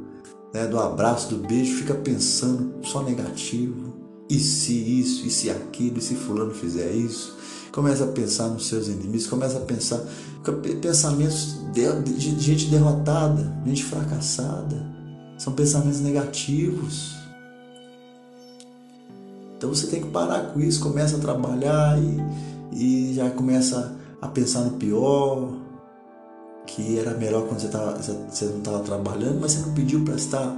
né, 0.53 0.67
do 0.67 0.79
abraço, 0.79 1.35
do 1.35 1.47
beijo, 1.47 1.77
fica 1.77 1.93
pensando 1.93 2.73
só 2.83 3.03
negativo. 3.03 3.93
E 4.29 4.37
se 4.37 4.73
isso, 4.73 5.25
e 5.25 5.29
se 5.29 5.49
aquilo, 5.49 5.97
e 5.97 6.01
se 6.01 6.15
fulano 6.15 6.53
fizer 6.53 6.91
isso? 6.91 7.37
Começa 7.71 8.03
a 8.03 8.07
pensar 8.07 8.47
nos 8.47 8.67
seus 8.67 8.87
inimigos, 8.87 9.27
começa 9.27 9.57
a 9.57 9.61
pensar 9.61 10.03
pensamentos 10.81 11.57
de, 11.73 12.01
de, 12.01 12.35
de 12.35 12.39
gente 12.39 12.67
derrotada, 12.67 13.55
gente 13.65 13.83
fracassada. 13.83 14.85
São 15.37 15.53
pensamentos 15.53 15.99
negativos. 15.99 17.15
Então 19.57 19.69
você 19.69 19.87
tem 19.87 20.01
que 20.01 20.09
parar 20.09 20.53
com 20.53 20.59
isso, 20.59 20.79
começa 20.79 21.17
a 21.17 21.19
trabalhar 21.19 21.97
e, 21.99 23.11
e 23.11 23.13
já 23.13 23.29
começa 23.29 23.95
a 24.21 24.27
pensar 24.27 24.61
no 24.61 24.71
pior, 24.71 25.53
que 26.69 26.99
era 26.99 27.15
melhor 27.15 27.47
quando 27.47 27.59
você, 27.59 27.67
tava, 27.67 27.97
você 27.97 28.45
não 28.45 28.59
estava 28.59 28.79
trabalhando, 28.79 29.39
mas 29.41 29.53
você 29.53 29.65
não 29.65 29.73
pediu 29.73 30.03
para 30.03 30.15
estar 30.15 30.55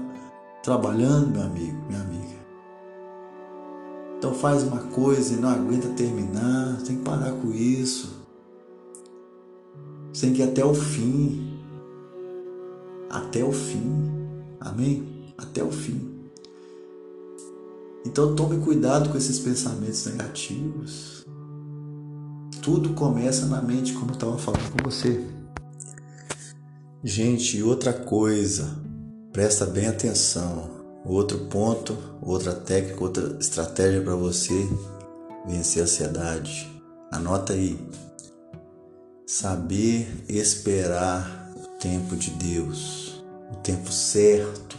trabalhando, 0.62 1.30
meu 1.30 1.44
amigo, 1.44 1.77
minha 1.88 2.01
amiga. 2.01 2.41
Então 4.18 4.34
faz 4.34 4.63
uma 4.63 4.80
coisa 4.80 5.34
e 5.34 5.38
não 5.38 5.50
aguenta 5.50 5.88
terminar, 5.89 6.77
tem 6.86 6.98
que 6.98 7.03
parar 7.03 7.32
com 7.32 7.51
isso. 7.51 8.20
Você 10.13 10.27
tem 10.27 10.36
que 10.36 10.41
ir 10.41 10.50
até 10.50 10.65
o 10.65 10.74
fim. 10.74 11.60
Até 13.10 13.44
o 13.44 13.51
fim. 13.51 14.12
Amém? 14.60 15.34
Até 15.38 15.63
o 15.63 15.72
fim. 15.72 16.30
Então 18.06 18.36
tome 18.36 18.60
cuidado 18.63 19.10
com 19.10 19.18
esses 19.18 19.39
pensamentos 19.39 20.06
negativos. 20.06 21.25
Tudo 22.62 22.94
começa 22.94 23.46
na 23.48 23.62
mente, 23.62 23.94
como 23.94 24.12
eu 24.12 24.15
estava 24.15 24.38
falando 24.38 24.72
com 24.72 24.84
você. 24.89 25.40
Gente, 27.03 27.63
outra 27.63 27.91
coisa, 27.91 28.77
presta 29.34 29.65
bem 29.65 29.88
atenção. 29.88 30.70
Outro 31.03 31.39
ponto, 31.46 31.98
outra 32.22 32.53
técnica, 32.53 33.03
outra 33.03 33.38
estratégia 33.39 34.01
para 34.01 34.15
você 34.15 34.70
vencer 35.48 35.81
a 35.81 35.86
ansiedade. 35.86 36.70
Anota 37.12 37.53
aí. 37.53 37.79
Saber 39.25 40.08
esperar 40.29 41.51
o 41.55 41.79
tempo 41.79 42.15
de 42.15 42.29
Deus, 42.31 43.24
o 43.51 43.55
tempo 43.55 43.91
certo 43.91 44.77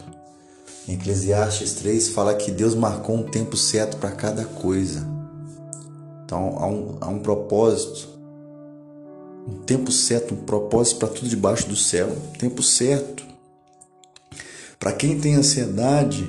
em 0.87 0.93
Eclesiastes 0.95 1.73
3 1.75 2.09
fala 2.09 2.35
que 2.35 2.51
Deus 2.51 2.75
marcou 2.75 3.15
um 3.15 3.23
tempo 3.23 3.55
certo 3.55 3.97
para 3.97 4.11
cada 4.11 4.43
coisa. 4.43 5.07
Então 6.23 6.57
há 6.57 6.67
um, 6.67 6.97
há 6.99 7.07
um 7.07 7.19
propósito, 7.19 8.07
um 9.47 9.59
tempo 9.63 9.91
certo, 9.91 10.33
um 10.33 10.37
propósito 10.37 10.99
para 10.99 11.09
tudo 11.09 11.27
debaixo 11.27 11.67
do 11.67 11.75
céu, 11.75 12.09
um 12.09 12.37
tempo 12.37 12.63
certo. 12.63 13.23
Para 14.79 14.91
quem 14.91 15.19
tem 15.19 15.35
ansiedade, 15.35 16.27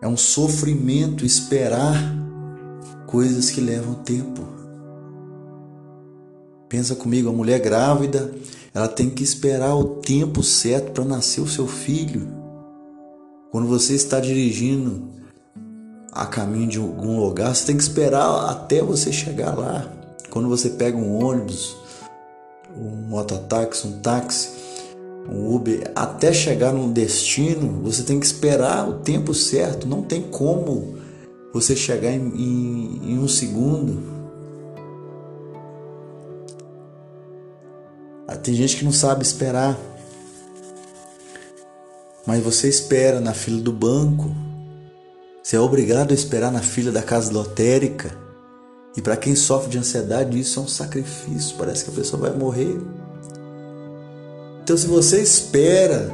é 0.00 0.08
um 0.08 0.16
sofrimento 0.16 1.24
esperar 1.24 1.96
coisas 3.06 3.50
que 3.50 3.60
levam 3.60 3.94
tempo. 3.94 4.46
Pensa 6.68 6.94
comigo, 6.94 7.28
a 7.28 7.32
mulher 7.32 7.60
grávida, 7.60 8.34
ela 8.74 8.88
tem 8.88 9.08
que 9.08 9.22
esperar 9.22 9.74
o 9.74 10.00
tempo 10.00 10.42
certo 10.42 10.92
para 10.92 11.04
nascer 11.04 11.40
o 11.40 11.48
seu 11.48 11.66
filho. 11.66 12.28
Quando 13.50 13.68
você 13.68 13.94
está 13.94 14.20
dirigindo 14.20 15.08
a 16.12 16.26
caminho 16.26 16.68
de 16.68 16.78
algum 16.78 17.20
lugar, 17.20 17.54
você 17.54 17.66
tem 17.66 17.76
que 17.76 17.82
esperar 17.82 18.50
até 18.50 18.82
você 18.82 19.12
chegar 19.12 19.56
lá. 19.56 19.95
Quando 20.36 20.50
você 20.50 20.68
pega 20.68 20.98
um 20.98 21.24
ônibus, 21.24 21.78
um 22.76 23.08
mototáxi, 23.08 23.86
um 23.86 24.00
táxi, 24.00 24.50
um 25.26 25.54
Uber, 25.54 25.90
até 25.94 26.30
chegar 26.30 26.74
no 26.74 26.92
destino, 26.92 27.80
você 27.82 28.02
tem 28.02 28.20
que 28.20 28.26
esperar 28.26 28.86
o 28.86 28.98
tempo 28.98 29.32
certo. 29.32 29.88
Não 29.88 30.02
tem 30.02 30.20
como 30.20 30.98
você 31.54 31.74
chegar 31.74 32.10
em, 32.10 32.28
em, 32.36 33.12
em 33.12 33.18
um 33.18 33.26
segundo. 33.26 34.02
Ah, 38.28 38.36
tem 38.36 38.52
gente 38.52 38.76
que 38.76 38.84
não 38.84 38.92
sabe 38.92 39.22
esperar 39.22 39.74
mas 42.26 42.42
você 42.42 42.68
espera 42.68 43.20
na 43.20 43.32
fila 43.32 43.62
do 43.62 43.72
banco, 43.72 44.36
você 45.42 45.56
é 45.56 45.60
obrigado 45.60 46.10
a 46.10 46.14
esperar 46.14 46.52
na 46.52 46.60
fila 46.60 46.92
da 46.92 47.00
casa 47.00 47.32
lotérica. 47.32 48.25
E 48.96 49.02
para 49.02 49.16
quem 49.16 49.34
sofre 49.34 49.70
de 49.70 49.78
ansiedade, 49.78 50.38
isso 50.38 50.58
é 50.58 50.62
um 50.62 50.68
sacrifício, 50.68 51.56
parece 51.58 51.84
que 51.84 51.90
a 51.90 51.94
pessoa 51.94 52.22
vai 52.22 52.36
morrer. 52.36 52.80
Então, 54.62 54.76
se 54.76 54.86
você 54.86 55.20
espera 55.20 56.12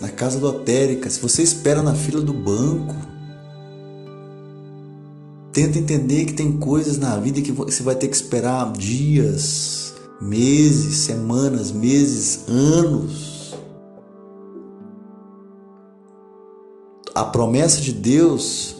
na 0.00 0.08
casa 0.08 0.38
lotérica, 0.38 1.08
se 1.08 1.20
você 1.20 1.42
espera 1.42 1.82
na 1.82 1.94
fila 1.94 2.20
do 2.20 2.34
banco, 2.34 2.94
tenta 5.52 5.78
entender 5.78 6.26
que 6.26 6.34
tem 6.34 6.58
coisas 6.58 6.98
na 6.98 7.16
vida 7.16 7.40
que 7.40 7.50
você 7.50 7.82
vai 7.82 7.94
ter 7.94 8.08
que 8.08 8.16
esperar 8.16 8.72
dias, 8.72 9.94
meses, 10.20 10.98
semanas, 10.98 11.72
meses, 11.72 12.44
anos 12.46 13.38
a 17.18 17.24
promessa 17.24 17.80
de 17.80 17.92
Deus, 17.92 18.76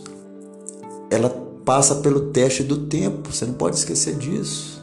ela 1.10 1.28
passa 1.68 1.96
pelo 1.96 2.30
teste 2.30 2.62
do 2.62 2.86
tempo. 2.86 3.30
Você 3.30 3.44
não 3.44 3.52
pode 3.52 3.76
esquecer 3.76 4.14
disso. 4.14 4.82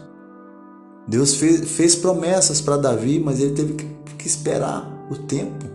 Deus 1.07 1.33
fez, 1.33 1.67
fez 1.71 1.95
promessas 1.95 2.61
para 2.61 2.77
Davi, 2.77 3.19
mas 3.19 3.39
ele 3.39 3.55
teve 3.55 3.73
que, 3.73 3.85
que 4.19 4.27
esperar 4.27 5.07
o 5.09 5.15
tempo. 5.15 5.65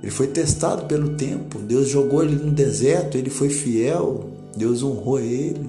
Ele 0.00 0.12
foi 0.12 0.28
testado 0.28 0.86
pelo 0.86 1.16
tempo. 1.16 1.58
Deus 1.58 1.88
jogou 1.88 2.22
ele 2.22 2.36
no 2.36 2.52
deserto, 2.52 3.18
ele 3.18 3.30
foi 3.30 3.48
fiel. 3.50 4.30
Deus 4.56 4.80
honrou 4.84 5.18
ele. 5.18 5.68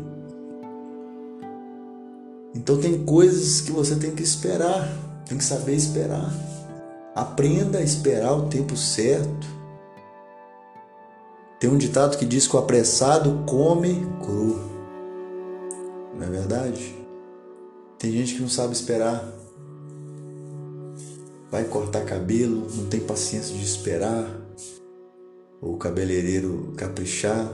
Então 2.53 2.77
tem 2.77 3.03
coisas 3.03 3.59
que 3.59 3.71
você 3.71 3.95
tem 3.95 4.11
que 4.11 4.21
esperar, 4.21 4.87
tem 5.27 5.39
que 5.39 5.43
saber 5.43 5.73
esperar. 5.73 6.31
Aprenda 7.15 7.79
a 7.79 7.83
esperar 7.83 8.33
o 8.33 8.49
tempo 8.49 8.77
certo. 8.77 9.62
Tem 11.63 11.71
um 11.71 11.77
ditado 11.77 12.17
que 12.17 12.25
diz 12.25 12.45
que 12.45 12.57
o 12.57 12.59
apressado 12.59 13.45
come 13.45 14.05
cru. 14.21 14.59
Não 16.13 16.27
é 16.27 16.29
verdade? 16.29 16.93
Tem 17.97 18.11
gente 18.11 18.35
que 18.35 18.41
não 18.41 18.49
sabe 18.49 18.73
esperar. 18.73 19.25
Vai 21.49 21.63
cortar 21.63 22.03
cabelo, 22.03 22.67
não 22.75 22.87
tem 22.87 22.99
paciência 22.99 23.55
de 23.55 23.63
esperar. 23.63 24.29
O 25.61 25.77
cabeleireiro 25.77 26.73
caprichar. 26.75 27.49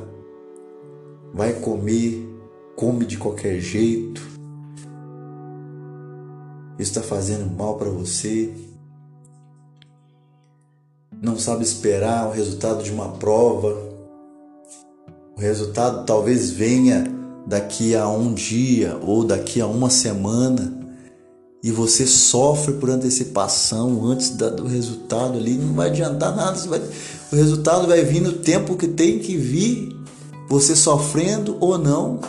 Vai 1.31 1.53
comer, 1.59 2.27
come 2.75 3.05
de 3.05 3.15
qualquer 3.15 3.59
jeito. 3.59 4.27
Isso 6.79 6.97
está 6.97 7.03
fazendo 7.03 7.45
mal 7.55 7.77
para 7.77 7.91
você. 7.91 8.51
Não 11.21 11.37
sabe 11.37 11.63
esperar 11.63 12.27
o 12.27 12.31
resultado 12.31 12.81
de 12.81 12.91
uma 12.91 13.09
prova. 13.09 13.88
O 15.39 15.41
resultado 15.41 16.05
talvez 16.05 16.49
venha 16.49 17.05
daqui 17.47 17.95
a 17.95 18.09
um 18.09 18.33
dia 18.33 18.99
ou 19.01 19.23
daqui 19.23 19.61
a 19.61 19.67
uma 19.67 19.89
semana 19.89 20.77
e 21.63 21.71
você 21.71 22.05
sofre 22.05 22.73
por 22.73 22.89
antecipação 22.89 24.05
antes 24.05 24.31
do 24.31 24.67
resultado 24.67 25.37
ali, 25.37 25.53
não 25.53 25.75
vai 25.75 25.87
adiantar 25.87 26.35
nada. 26.35 26.59
Vai, 26.67 26.81
o 27.31 27.35
resultado 27.37 27.87
vai 27.87 28.03
vir 28.03 28.19
no 28.19 28.33
tempo 28.33 28.75
que 28.75 28.89
tem 28.89 29.19
que 29.19 29.37
vir, 29.37 29.95
você 30.49 30.75
sofrendo 30.75 31.55
ou 31.61 31.77
não. 31.77 32.19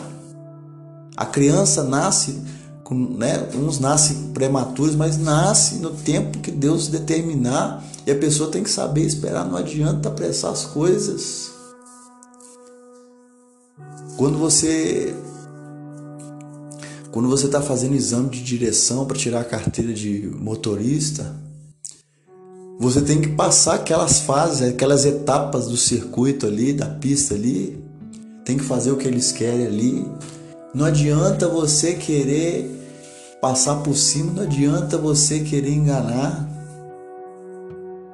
A 1.17 1.25
criança 1.25 1.83
nasce, 1.83 2.41
né, 2.89 3.45
uns 3.53 3.77
nascem 3.77 4.31
prematuros, 4.33 4.95
mas 4.95 5.17
nasce 5.17 5.79
no 5.79 5.89
tempo 5.91 6.39
que 6.39 6.49
Deus 6.49 6.87
determinar 6.87 7.83
e 8.07 8.11
a 8.11 8.15
pessoa 8.15 8.49
tem 8.49 8.63
que 8.63 8.71
saber 8.71 9.01
esperar. 9.01 9.45
Não 9.45 9.57
adianta 9.57 10.07
apressar 10.07 10.53
as 10.53 10.63
coisas. 10.63 11.50
Quando 14.17 14.37
você 14.37 15.15
quando 17.11 17.27
você 17.27 17.47
está 17.47 17.61
fazendo 17.61 17.93
exame 17.93 18.29
de 18.29 18.41
direção 18.41 19.05
para 19.05 19.17
tirar 19.17 19.41
a 19.41 19.45
carteira 19.45 19.93
de 19.93 20.31
motorista, 20.39 21.35
você 22.79 23.01
tem 23.01 23.19
que 23.19 23.27
passar 23.29 23.75
aquelas 23.75 24.19
fases, 24.19 24.61
aquelas 24.61 25.05
etapas 25.05 25.67
do 25.67 25.75
circuito 25.75 26.47
ali, 26.47 26.71
da 26.71 26.87
pista 26.87 27.35
ali, 27.35 27.83
tem 28.45 28.57
que 28.57 28.63
fazer 28.63 28.91
o 28.91 28.97
que 28.97 29.07
eles 29.07 29.31
querem 29.31 29.67
ali. 29.67 30.05
Não 30.73 30.85
adianta 30.85 31.49
você 31.49 31.95
querer 31.95 32.81
passar 33.41 33.83
por 33.83 33.95
cima, 33.95 34.31
não 34.31 34.43
adianta 34.43 34.97
você 34.97 35.41
querer 35.41 35.73
enganar. 35.73 36.49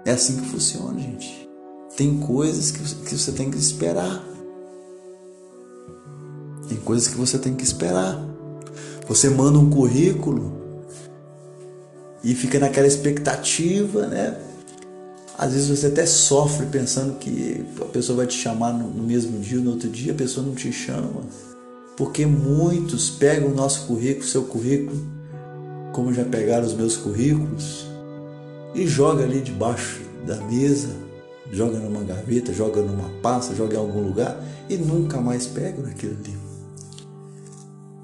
É 0.06 0.12
assim 0.12 0.38
que 0.38 0.48
funciona, 0.48 1.00
gente. 1.00 1.48
Tem 1.96 2.18
coisas 2.18 2.72
que 2.72 3.16
você 3.16 3.32
tem 3.32 3.52
que 3.52 3.58
esperar. 3.58 4.27
Tem 6.68 6.78
coisas 6.78 7.08
que 7.08 7.16
você 7.16 7.38
tem 7.38 7.56
que 7.56 7.64
esperar. 7.64 8.24
Você 9.08 9.30
manda 9.30 9.58
um 9.58 9.70
currículo 9.70 10.58
e 12.24 12.36
fica 12.36 12.60
naquela 12.60 12.88
expectativa, 12.88 14.08
né? 14.08 14.38
Às 15.38 15.54
vezes 15.54 15.70
você 15.70 15.88
até 15.88 16.06
sofre 16.06 16.66
pensando 16.66 17.20
que 17.20 17.64
a 17.80 17.86
pessoa 17.86 18.18
vai 18.18 18.28
te 18.28 18.36
chamar 18.36 18.74
no 18.74 19.04
mesmo 19.04 19.40
dia 19.40 19.60
no 19.60 19.72
outro 19.72 19.88
dia, 19.88 20.12
a 20.12 20.16
pessoa 20.16 20.46
não 20.46 20.56
te 20.56 20.72
chama. 20.72 21.22
Porque 21.96 22.26
muitos 22.26 23.12
pegam 23.12 23.52
o 23.52 23.56
nosso 23.56 23.86
currículo, 23.86 24.26
seu 24.26 24.44
currículo, 24.44 25.00
como 25.94 26.14
já 26.14 26.26
pegaram 26.26 26.66
os 26.66 26.74
meus 26.74 26.98
currículos, 26.98 27.86
e 28.74 28.88
joga 28.88 29.24
ali 29.24 29.40
debaixo 29.40 30.02
da 30.26 30.38
mesa, 30.38 30.90
joga 31.52 31.80
numa 31.80 32.04
gaveta, 32.04 32.52
joga 32.52 32.82
numa 32.82 33.10
pasta, 33.22 33.56
joga 33.56 33.76
em 33.76 33.80
algum 33.80 34.02
lugar 34.02 34.44
e 34.70 34.76
nunca 34.76 35.22
mais 35.22 35.46
pega 35.46 35.82
naquilo 35.82 36.18
ali. 36.20 36.47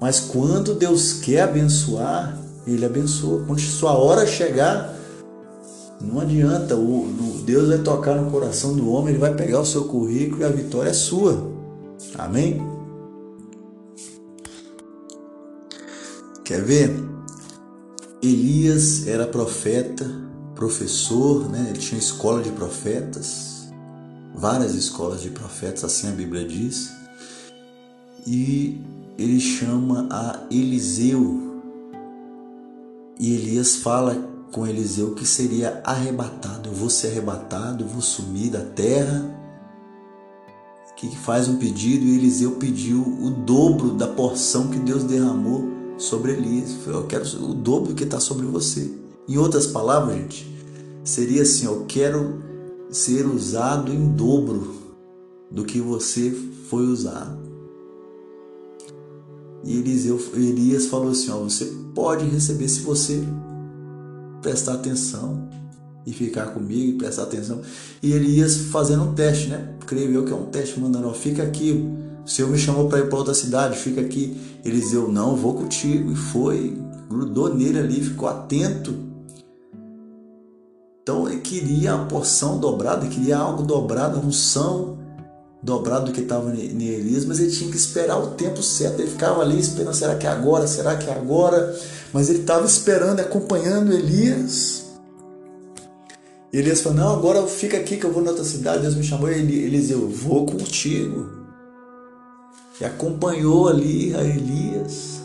Mas 0.00 0.20
quando 0.20 0.74
Deus 0.74 1.14
quer 1.14 1.42
abençoar, 1.42 2.38
Ele 2.66 2.84
abençoa. 2.84 3.44
Quando 3.46 3.60
sua 3.60 3.92
hora 3.92 4.26
chegar, 4.26 4.94
não 6.00 6.20
adianta, 6.20 6.76
o, 6.76 7.42
Deus 7.44 7.68
vai 7.68 7.78
tocar 7.78 8.14
no 8.14 8.30
coração 8.30 8.74
do 8.74 8.90
homem, 8.90 9.10
ele 9.10 9.18
vai 9.18 9.34
pegar 9.34 9.60
o 9.60 9.66
seu 9.66 9.84
currículo 9.84 10.42
e 10.42 10.44
a 10.44 10.48
vitória 10.48 10.90
é 10.90 10.94
sua. 10.94 11.50
Amém? 12.18 12.60
Quer 16.44 16.62
ver? 16.62 16.94
Elias 18.22 19.06
era 19.06 19.26
profeta, 19.26 20.10
professor, 20.54 21.48
né? 21.50 21.66
ele 21.70 21.78
tinha 21.78 21.98
escola 21.98 22.42
de 22.42 22.50
profetas, 22.50 23.68
várias 24.34 24.74
escolas 24.74 25.20
de 25.20 25.30
profetas, 25.30 25.84
assim 25.84 26.08
a 26.08 26.12
Bíblia 26.12 26.46
diz. 26.46 26.90
E 28.26 28.80
ele 29.16 29.38
chama 29.38 30.08
a 30.10 30.46
Eliseu 30.50 31.44
e 33.18 33.32
Elias 33.32 33.76
fala 33.76 34.16
com 34.52 34.66
Eliseu 34.66 35.14
que 35.14 35.26
seria 35.26 35.80
arrebatado. 35.84 36.68
Eu 36.68 36.74
vou 36.74 36.90
ser 36.90 37.08
arrebatado, 37.08 37.86
vou 37.86 38.02
sumir 38.02 38.50
da 38.50 38.60
terra. 38.60 39.32
Que 40.96 41.14
faz 41.16 41.48
um 41.48 41.56
pedido 41.56 42.04
e 42.04 42.16
Eliseu 42.16 42.52
pediu 42.52 43.00
o 43.02 43.30
dobro 43.30 43.90
da 43.90 44.06
porção 44.06 44.68
que 44.68 44.78
Deus 44.78 45.04
derramou 45.04 45.68
sobre 45.98 46.32
Elias. 46.32 46.74
Eu 46.86 47.06
quero 47.06 47.24
o 47.44 47.54
dobro 47.54 47.94
que 47.94 48.04
está 48.04 48.20
sobre 48.20 48.46
você. 48.46 48.92
Em 49.28 49.36
outras 49.36 49.66
palavras, 49.66 50.16
gente, 50.16 50.46
seria 51.02 51.42
assim: 51.42 51.66
eu 51.66 51.84
quero 51.86 52.42
ser 52.90 53.26
usado 53.26 53.92
em 53.92 54.08
dobro 54.14 54.74
do 55.50 55.64
que 55.64 55.80
você 55.80 56.30
foi 56.68 56.86
usado. 56.86 57.53
E 59.64 59.78
Eliseu, 59.78 60.20
Elias 60.34 60.86
falou 60.86 61.10
assim: 61.10 61.30
ó, 61.30 61.38
você 61.38 61.64
pode 61.94 62.26
receber 62.26 62.68
se 62.68 62.80
você 62.80 63.22
prestar 64.42 64.74
atenção 64.74 65.48
e 66.06 66.12
ficar 66.12 66.46
comigo 66.48 66.92
e 66.92 66.98
prestar 66.98 67.22
atenção. 67.22 67.62
E 68.02 68.12
Elias 68.12 68.56
fazendo 68.56 69.04
um 69.04 69.14
teste, 69.14 69.48
né? 69.48 69.74
Creio 69.86 70.12
eu 70.12 70.24
que 70.24 70.32
é 70.32 70.36
um 70.36 70.46
teste, 70.46 70.78
mandando: 70.78 71.08
ó, 71.08 71.14
fica 71.14 71.42
aqui. 71.42 71.90
O 72.24 72.28
Senhor 72.28 72.50
me 72.50 72.58
chamou 72.58 72.88
para 72.88 73.00
ir 73.00 73.08
para 73.08 73.18
outra 73.18 73.34
cidade, 73.34 73.78
fica 73.78 74.00
aqui. 74.00 74.36
Eliseu, 74.64 75.10
não, 75.10 75.36
vou 75.36 75.54
contigo. 75.54 76.10
E 76.12 76.16
foi, 76.16 76.76
grudou 77.08 77.54
nele 77.54 77.78
ali, 77.78 78.02
ficou 78.02 78.28
atento. 78.28 78.94
Então 81.02 81.28
ele 81.28 81.40
queria 81.40 81.94
a 81.94 82.04
porção 82.06 82.58
dobrada, 82.58 83.06
queria 83.06 83.36
algo 83.36 83.62
dobrado, 83.62 84.18
a 84.18 84.22
unção 84.22 85.03
dobrado 85.64 86.06
do 86.06 86.12
que 86.12 86.20
estava 86.20 86.54
em 86.54 86.82
Elias, 86.82 87.24
mas 87.24 87.40
ele 87.40 87.50
tinha 87.50 87.70
que 87.70 87.76
esperar 87.76 88.18
o 88.18 88.32
tempo 88.32 88.62
certo. 88.62 89.00
Ele 89.00 89.10
ficava 89.10 89.40
ali 89.40 89.58
esperando, 89.58 89.94
será 89.94 90.14
que 90.14 90.26
é 90.26 90.30
agora? 90.30 90.66
Será 90.66 90.94
que 90.94 91.08
é 91.08 91.14
agora? 91.14 91.74
Mas 92.12 92.28
ele 92.28 92.40
estava 92.40 92.66
esperando, 92.66 93.20
acompanhando 93.20 93.92
Elias. 93.92 94.84
Elias 96.52 96.82
falou: 96.82 96.98
Não, 96.98 97.14
agora 97.14 97.46
fica 97.46 97.78
aqui 97.78 97.96
que 97.96 98.04
eu 98.04 98.12
vou 98.12 98.22
na 98.22 98.30
outra 98.30 98.44
cidade. 98.44 98.82
Deus 98.82 98.94
me 98.94 99.02
chamou. 99.02 99.30
E 99.30 99.34
Elias, 99.34 99.90
eu 99.90 100.08
vou 100.08 100.44
contigo. 100.44 101.30
E 102.78 102.84
acompanhou 102.84 103.66
ali 103.66 104.14
a 104.14 104.22
Elias 104.22 105.22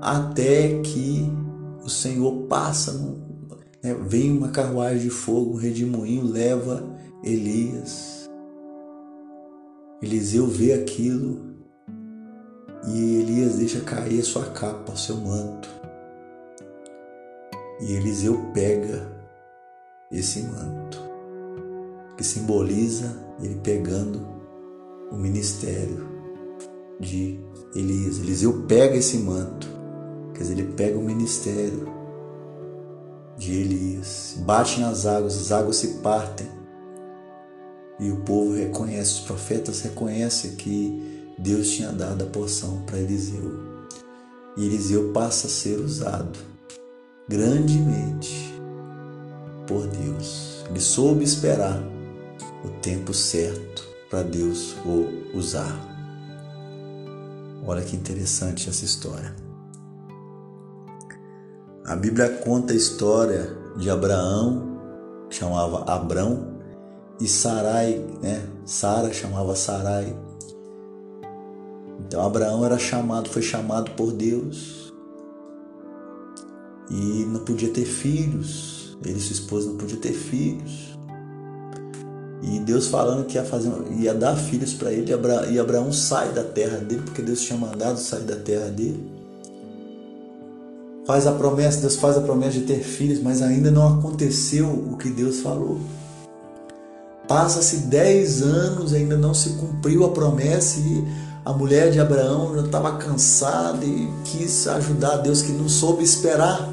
até 0.00 0.80
que 0.80 1.28
o 1.84 1.90
Senhor 1.90 2.32
passa, 2.46 2.92
né? 3.82 3.96
vem 4.06 4.30
uma 4.30 4.48
carruagem 4.48 5.00
de 5.00 5.10
fogo, 5.10 5.54
um 5.54 5.56
redemoinho 5.56 6.24
leva 6.24 6.84
Elias 7.24 8.17
Eliseu 10.00 10.46
vê 10.46 10.72
aquilo 10.74 11.40
e 12.86 13.16
Elias 13.16 13.56
deixa 13.56 13.80
cair 13.80 14.20
a 14.20 14.24
sua 14.24 14.44
capa, 14.46 14.92
o 14.92 14.96
seu 14.96 15.16
manto. 15.16 15.68
E 17.80 17.94
Eliseu 17.94 18.50
pega 18.54 19.10
esse 20.10 20.42
manto, 20.42 21.00
que 22.16 22.22
simboliza 22.22 23.12
ele 23.42 23.56
pegando 23.56 24.24
o 25.10 25.16
ministério 25.16 26.06
de 27.00 27.40
Elias. 27.74 28.18
Eliseu 28.18 28.66
pega 28.68 28.96
esse 28.96 29.18
manto, 29.18 29.68
quer 30.32 30.42
dizer, 30.42 30.52
ele 30.58 30.72
pega 30.74 30.96
o 30.96 31.02
ministério 31.02 31.88
de 33.36 33.52
Elias, 33.52 34.36
bate 34.44 34.80
nas 34.80 35.06
águas, 35.06 35.36
as 35.36 35.50
águas 35.50 35.76
se 35.76 35.98
partem 35.98 36.57
e 37.98 38.10
o 38.10 38.16
povo 38.18 38.54
reconhece, 38.54 39.14
os 39.14 39.20
profetas 39.20 39.80
reconhecem 39.82 40.54
que 40.56 41.32
Deus 41.38 41.70
tinha 41.70 41.90
dado 41.92 42.24
a 42.24 42.26
porção 42.26 42.82
para 42.82 42.98
Eliseu. 42.98 43.68
E 44.56 44.66
Eliseu 44.66 45.12
passa 45.12 45.46
a 45.46 45.50
ser 45.50 45.78
usado 45.78 46.38
grandemente 47.28 48.54
por 49.66 49.86
Deus. 49.86 50.64
Ele 50.68 50.80
soube 50.80 51.22
esperar 51.22 51.82
o 52.64 52.68
tempo 52.80 53.12
certo 53.12 53.86
para 54.10 54.22
Deus 54.22 54.74
o 54.84 55.36
usar. 55.36 55.86
Olha 57.66 57.82
que 57.82 57.94
interessante 57.94 58.68
essa 58.68 58.84
história. 58.84 59.34
A 61.84 61.94
Bíblia 61.94 62.28
conta 62.44 62.72
a 62.72 62.76
história 62.76 63.56
de 63.76 63.90
Abraão, 63.90 64.80
chamava 65.30 65.84
Abrão, 65.90 66.57
e 67.20 67.28
Sarai, 67.28 68.04
né? 68.22 68.46
Sara 68.64 69.12
chamava 69.12 69.54
Sarai. 69.56 70.16
Então 72.06 72.24
Abraão 72.24 72.64
era 72.64 72.78
chamado, 72.78 73.28
foi 73.28 73.42
chamado 73.42 73.90
por 73.92 74.12
Deus 74.12 74.92
e 76.90 77.24
não 77.26 77.40
podia 77.40 77.70
ter 77.70 77.84
filhos. 77.84 78.96
Ele 79.04 79.18
e 79.18 79.20
sua 79.20 79.32
esposa 79.32 79.68
não 79.68 79.76
podiam 79.76 80.00
ter 80.00 80.12
filhos. 80.12 80.96
E 82.42 82.60
Deus 82.60 82.86
falando 82.86 83.26
que 83.26 83.34
ia, 83.36 83.44
fazer, 83.44 83.70
ia 83.98 84.14
dar 84.14 84.36
filhos 84.36 84.72
para 84.72 84.92
ele, 84.92 85.12
e 85.50 85.58
Abraão 85.58 85.92
sai 85.92 86.32
da 86.32 86.44
terra 86.44 86.78
dele, 86.78 87.02
porque 87.04 87.20
Deus 87.20 87.40
tinha 87.40 87.58
mandado 87.58 87.98
sair 87.98 88.22
da 88.22 88.36
terra 88.36 88.68
dele. 88.68 89.12
Faz 91.04 91.26
a 91.26 91.32
promessa, 91.32 91.80
Deus 91.80 91.96
faz 91.96 92.16
a 92.16 92.20
promessa 92.20 92.60
de 92.60 92.66
ter 92.66 92.80
filhos, 92.80 93.20
mas 93.20 93.42
ainda 93.42 93.70
não 93.70 93.98
aconteceu 93.98 94.68
o 94.68 94.96
que 94.96 95.10
Deus 95.10 95.40
falou. 95.40 95.80
Passa-se 97.28 97.76
dez 97.88 98.40
anos, 98.40 98.94
ainda 98.94 99.16
não 99.16 99.34
se 99.34 99.50
cumpriu 99.50 100.04
a 100.04 100.10
promessa 100.10 100.80
e 100.80 101.04
a 101.44 101.52
mulher 101.52 101.90
de 101.90 102.00
Abraão 102.00 102.54
já 102.54 102.62
estava 102.62 102.96
cansada 102.96 103.84
e 103.84 104.08
quis 104.24 104.66
ajudar 104.66 105.18
Deus 105.18 105.42
que 105.42 105.52
não 105.52 105.68
soube 105.68 106.02
esperar. 106.02 106.72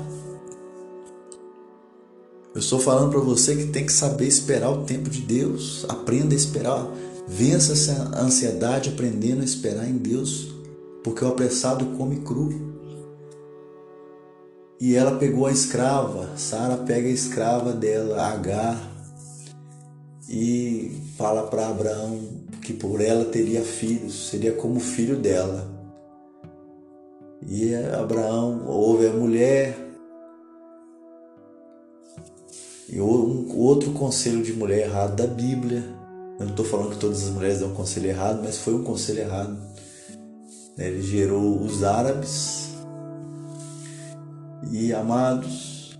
Eu 2.53 2.59
estou 2.59 2.79
falando 2.79 3.11
para 3.11 3.19
você 3.19 3.53
que 3.53 3.67
tem 3.67 3.85
que 3.85 3.91
saber 3.91 4.27
esperar 4.27 4.69
o 4.69 4.85
tempo 4.85 5.09
de 5.09 5.19
Deus. 5.19 5.85
Aprenda 5.89 6.33
a 6.33 6.37
esperar. 6.37 6.87
Vença 7.27 7.73
essa 7.73 8.17
ansiedade 8.17 8.89
aprendendo 8.89 9.41
a 9.41 9.45
esperar 9.45 9.85
em 9.89 9.97
Deus, 9.97 10.53
porque 11.03 11.25
o 11.25 11.27
apressado 11.27 11.85
come 11.97 12.21
cru. 12.21 12.73
E 14.79 14.95
ela 14.95 15.17
pegou 15.17 15.47
a 15.47 15.51
escrava, 15.51 16.29
Sara 16.37 16.77
pega 16.77 17.09
a 17.09 17.11
escrava 17.11 17.73
dela, 17.73 18.21
Agar, 18.21 18.94
e 20.29 21.01
fala 21.17 21.43
para 21.47 21.67
Abraão 21.67 22.19
que 22.61 22.73
por 22.73 23.01
ela 23.01 23.25
teria 23.25 23.61
filhos, 23.61 24.29
seria 24.29 24.53
como 24.53 24.79
filho 24.79 25.17
dela. 25.17 25.67
E 27.47 27.75
Abraão 27.75 28.65
ouve 28.65 29.07
a 29.07 29.13
mulher, 29.13 29.85
e 32.87 33.01
um 33.01 33.57
outro 33.57 33.91
conselho 33.91 34.43
de 34.43 34.53
mulher 34.53 34.87
errado 34.87 35.15
da 35.15 35.27
Bíblia. 35.27 35.83
Eu 36.39 36.45
não 36.45 36.51
estou 36.51 36.65
falando 36.65 36.91
que 36.91 36.97
todas 36.97 37.23
as 37.23 37.29
mulheres 37.29 37.59
dão 37.59 37.69
um 37.69 37.73
conselho 37.73 38.07
errado, 38.07 38.41
mas 38.43 38.57
foi 38.57 38.75
um 38.75 38.83
conselho 38.83 39.19
errado. 39.19 39.57
Ele 40.77 41.01
gerou 41.01 41.61
os 41.61 41.83
árabes. 41.83 42.69
E 44.71 44.93
amados, 44.93 45.97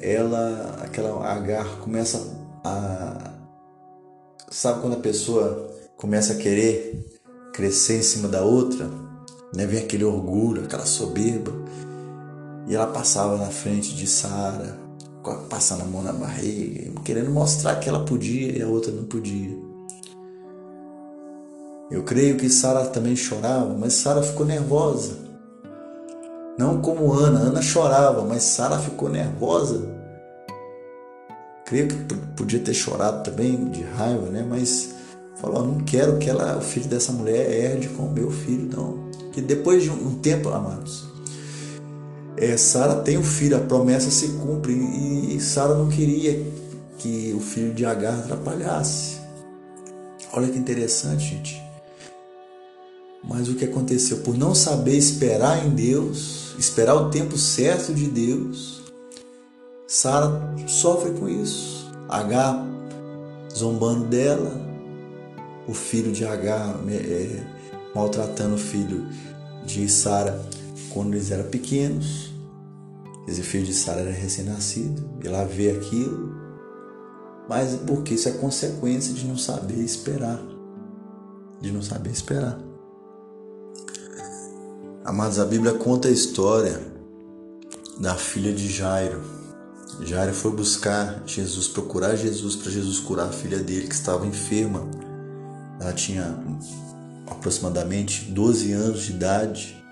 ela, 0.00 0.78
aquela 0.82 1.26
Agar, 1.26 1.78
começa 1.78 2.20
a. 2.64 3.33
Sabe 4.54 4.82
quando 4.82 4.94
a 4.94 5.00
pessoa 5.00 5.68
começa 5.96 6.34
a 6.34 6.36
querer 6.36 7.04
crescer 7.52 7.98
em 7.98 8.02
cima 8.02 8.28
da 8.28 8.44
outra? 8.44 8.88
Né? 9.52 9.66
Vem 9.66 9.82
aquele 9.82 10.04
orgulho, 10.04 10.62
aquela 10.62 10.86
soberba. 10.86 11.50
E 12.68 12.72
ela 12.72 12.86
passava 12.86 13.36
na 13.36 13.48
frente 13.48 13.96
de 13.96 14.06
Sara, 14.06 14.78
passando 15.50 15.82
a 15.82 15.86
mão 15.86 16.04
na 16.04 16.12
barriga, 16.12 16.92
querendo 17.04 17.32
mostrar 17.32 17.80
que 17.80 17.88
ela 17.88 18.04
podia 18.04 18.56
e 18.56 18.62
a 18.62 18.68
outra 18.68 18.92
não 18.92 19.02
podia. 19.02 19.58
Eu 21.90 22.04
creio 22.04 22.36
que 22.36 22.48
Sara 22.48 22.86
também 22.86 23.16
chorava, 23.16 23.76
mas 23.76 23.94
Sara 23.94 24.22
ficou 24.22 24.46
nervosa. 24.46 25.16
Não 26.56 26.80
como 26.80 27.12
Ana, 27.12 27.40
Ana 27.40 27.60
chorava, 27.60 28.22
mas 28.22 28.44
Sara 28.44 28.78
ficou 28.78 29.08
nervosa. 29.08 29.93
Creio 31.64 31.88
que 31.88 31.94
podia 32.36 32.60
ter 32.60 32.74
chorado 32.74 33.22
também 33.22 33.70
de 33.70 33.82
raiva, 33.82 34.28
né? 34.28 34.46
Mas 34.48 34.94
falou: 35.40 35.66
não 35.66 35.80
quero 35.80 36.18
que 36.18 36.28
ela, 36.28 36.58
o 36.58 36.60
filho 36.60 36.88
dessa 36.88 37.12
mulher 37.12 37.50
herde 37.50 37.88
com 37.88 38.04
o 38.04 38.12
meu 38.12 38.30
filho, 38.30 38.68
não. 38.70 39.10
Que 39.32 39.40
depois 39.40 39.82
de 39.82 39.90
um 39.90 40.14
tempo, 40.16 40.50
amados, 40.50 41.04
é, 42.36 42.56
Sara 42.56 42.96
tem 42.96 43.16
um 43.16 43.24
filho, 43.24 43.56
a 43.56 43.60
promessa 43.60 44.10
se 44.10 44.28
cumpre 44.28 44.72
e 44.72 45.40
Sara 45.40 45.74
não 45.74 45.88
queria 45.88 46.44
que 46.98 47.34
o 47.36 47.40
filho 47.40 47.72
de 47.72 47.84
Agar 47.84 48.18
atrapalhasse. 48.18 49.18
Olha 50.32 50.48
que 50.48 50.58
interessante, 50.58 51.24
gente. 51.24 51.62
Mas 53.22 53.48
o 53.48 53.54
que 53.54 53.64
aconteceu? 53.64 54.18
Por 54.18 54.36
não 54.36 54.54
saber 54.54 54.96
esperar 54.96 55.64
em 55.64 55.70
Deus, 55.70 56.54
esperar 56.58 56.94
o 56.94 57.10
tempo 57.10 57.38
certo 57.38 57.94
de 57.94 58.06
Deus, 58.06 58.82
Sara 59.94 60.42
sofre 60.66 61.12
com 61.12 61.28
isso. 61.28 61.88
Agar 62.08 62.66
zombando 63.54 64.06
dela, 64.06 64.50
o 65.68 65.72
filho 65.72 66.10
de 66.10 66.24
Agar 66.24 66.74
é, 66.88 67.46
maltratando 67.94 68.56
o 68.56 68.58
filho 68.58 69.06
de 69.64 69.88
Sara 69.88 70.44
quando 70.92 71.14
eles 71.14 71.30
eram 71.30 71.48
pequenos. 71.48 72.34
Esse 73.28 73.40
filho 73.44 73.64
de 73.64 73.72
Sara 73.72 74.00
era 74.00 74.10
recém-nascido, 74.10 75.08
e 75.22 75.28
lá 75.28 75.44
vê 75.44 75.70
aquilo, 75.70 76.34
mas 77.48 77.76
porque 77.86 78.14
isso 78.14 78.28
é 78.28 78.32
consequência 78.32 79.14
de 79.14 79.24
não 79.24 79.38
saber 79.38 79.78
esperar. 79.78 80.42
De 81.60 81.70
não 81.70 81.82
saber 81.82 82.10
esperar. 82.10 82.58
Amados, 85.04 85.38
a 85.38 85.44
Bíblia 85.44 85.74
conta 85.74 86.08
a 86.08 86.10
história 86.10 86.80
da 88.00 88.16
filha 88.16 88.52
de 88.52 88.66
Jairo. 88.66 89.43
Jairo 90.02 90.34
foi 90.34 90.52
buscar 90.52 91.22
Jesus, 91.26 91.68
procurar 91.68 92.16
Jesus 92.16 92.56
para 92.56 92.70
Jesus 92.70 93.00
curar 93.00 93.28
a 93.28 93.32
filha 93.32 93.58
dele 93.58 93.86
que 93.86 93.94
estava 93.94 94.26
enferma. 94.26 94.86
Ela 95.80 95.92
tinha 95.92 96.36
aproximadamente 97.26 98.24
12 98.26 98.72
anos 98.72 99.02
de 99.02 99.12
idade 99.12 99.84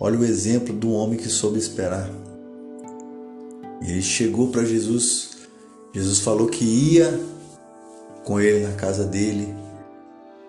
Olha 0.00 0.18
o 0.18 0.24
exemplo 0.24 0.74
do 0.74 0.90
homem 0.90 1.16
que 1.16 1.28
soube 1.28 1.58
esperar. 1.58 2.10
Ele 3.80 4.02
chegou 4.02 4.48
para 4.48 4.64
Jesus. 4.64 5.30
Jesus 5.94 6.18
falou 6.18 6.48
que 6.48 6.64
ia 6.64 7.20
com 8.24 8.40
ele 8.40 8.66
na 8.66 8.72
casa 8.74 9.04
dele. 9.04 9.54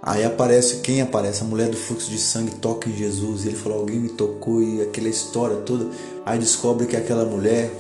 Aí 0.02 0.26
aparece 0.26 0.78
quem 0.78 1.00
aparece? 1.00 1.44
A 1.44 1.46
mulher 1.46 1.70
do 1.70 1.78
fluxo 1.78 2.10
de 2.10 2.18
sangue 2.18 2.56
toca 2.56 2.90
em 2.90 2.98
Jesus. 2.98 3.46
Ele 3.46 3.56
falou: 3.56 3.80
Alguém 3.80 4.00
me 4.00 4.10
tocou 4.10 4.64
e 4.64 4.82
aquela 4.82 5.10
história 5.10 5.58
toda. 5.58 5.88
Aí 6.26 6.40
descobre 6.40 6.88
que 6.88 6.98
aquela 6.98 7.24
mulher, 7.24 7.72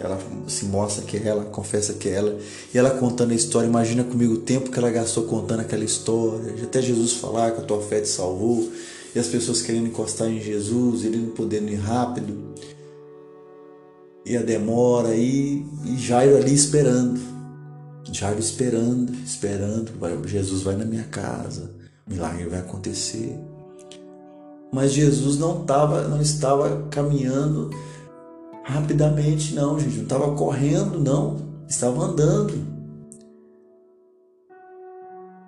ela 0.00 0.18
se 0.46 0.64
mostra 0.66 1.04
que 1.04 1.16
é 1.16 1.28
ela, 1.28 1.44
confessa 1.44 1.94
que 1.94 2.08
é 2.08 2.12
ela. 2.12 2.38
E 2.72 2.78
ela 2.78 2.90
contando 2.90 3.32
a 3.32 3.34
história. 3.34 3.66
Imagina 3.66 4.04
comigo 4.04 4.34
o 4.34 4.38
tempo 4.38 4.70
que 4.70 4.78
ela 4.78 4.90
gastou 4.90 5.24
contando 5.24 5.60
aquela 5.60 5.84
história. 5.84 6.54
Até 6.62 6.80
Jesus 6.82 7.14
falar 7.14 7.52
que 7.52 7.60
a 7.60 7.64
tua 7.64 7.80
fé 7.80 8.00
te 8.00 8.08
salvou 8.08 8.70
e 9.14 9.18
as 9.18 9.28
pessoas 9.28 9.62
querendo 9.62 9.86
encostar 9.86 10.28
em 10.28 10.40
Jesus, 10.40 11.04
ele 11.04 11.18
não 11.18 11.30
podendo 11.30 11.70
ir 11.70 11.76
rápido, 11.76 12.52
e 14.26 14.36
a 14.36 14.42
demora, 14.42 15.14
e, 15.14 15.64
e 15.84 15.96
Jairo 15.96 16.36
ali 16.36 16.52
esperando, 16.52 17.20
Jairo 18.10 18.40
esperando, 18.40 19.14
esperando, 19.24 19.92
Jesus 20.26 20.62
vai 20.62 20.76
na 20.76 20.84
minha 20.84 21.04
casa, 21.04 21.70
o 22.06 22.12
milagre 22.12 22.46
vai 22.46 22.58
acontecer. 22.58 23.38
Mas 24.72 24.92
Jesus 24.92 25.38
não, 25.38 25.64
tava, 25.64 26.08
não 26.08 26.20
estava 26.20 26.88
caminhando 26.90 27.70
rapidamente, 28.64 29.54
não, 29.54 29.78
gente, 29.78 29.96
não 29.96 30.02
estava 30.04 30.34
correndo, 30.34 30.98
não, 30.98 31.36
estava 31.68 32.02
andando. 32.02 32.74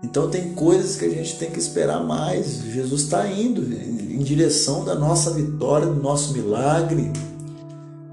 Então 0.04 0.30
tem 0.30 0.54
coisas 0.54 0.96
que 0.96 1.06
a 1.06 1.10
gente 1.10 1.38
tem 1.38 1.50
que 1.50 1.58
esperar 1.58 2.04
mais. 2.04 2.62
Jesus 2.62 3.02
está 3.02 3.26
indo 3.26 3.62
em 3.62 4.18
direção 4.18 4.84
da 4.84 4.94
nossa 4.94 5.30
vitória, 5.30 5.86
do 5.86 6.00
nosso 6.00 6.32
milagre, 6.34 7.10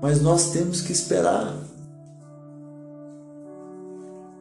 mas 0.02 0.22
nós 0.22 0.52
temos 0.52 0.82
que 0.82 0.92
esperar. 0.92 1.54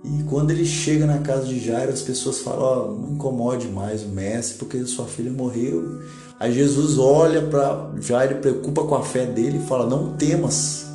E 0.04 0.22
quando 0.24 0.50
ele 0.50 0.64
chega 0.64 1.06
na 1.06 1.18
casa 1.18 1.46
de 1.46 1.60
Jairo, 1.64 1.92
as 1.92 2.02
pessoas 2.02 2.38
falam: 2.38 2.62
oh, 2.62 3.00
não 3.00 3.14
incomode 3.14 3.68
mais 3.68 4.02
o 4.02 4.08
mestre, 4.08 4.58
porque 4.58 4.84
sua 4.84 5.06
filha 5.06 5.30
morreu. 5.30 6.00
Aí 6.42 6.52
Jesus 6.52 6.98
olha 6.98 7.40
para 7.40 7.92
Jairo, 8.00 8.40
preocupa 8.40 8.82
com 8.82 8.96
a 8.96 9.04
fé 9.04 9.24
dele 9.24 9.58
e 9.58 9.66
fala: 9.68 9.86
não 9.86 10.16
temas, 10.16 10.86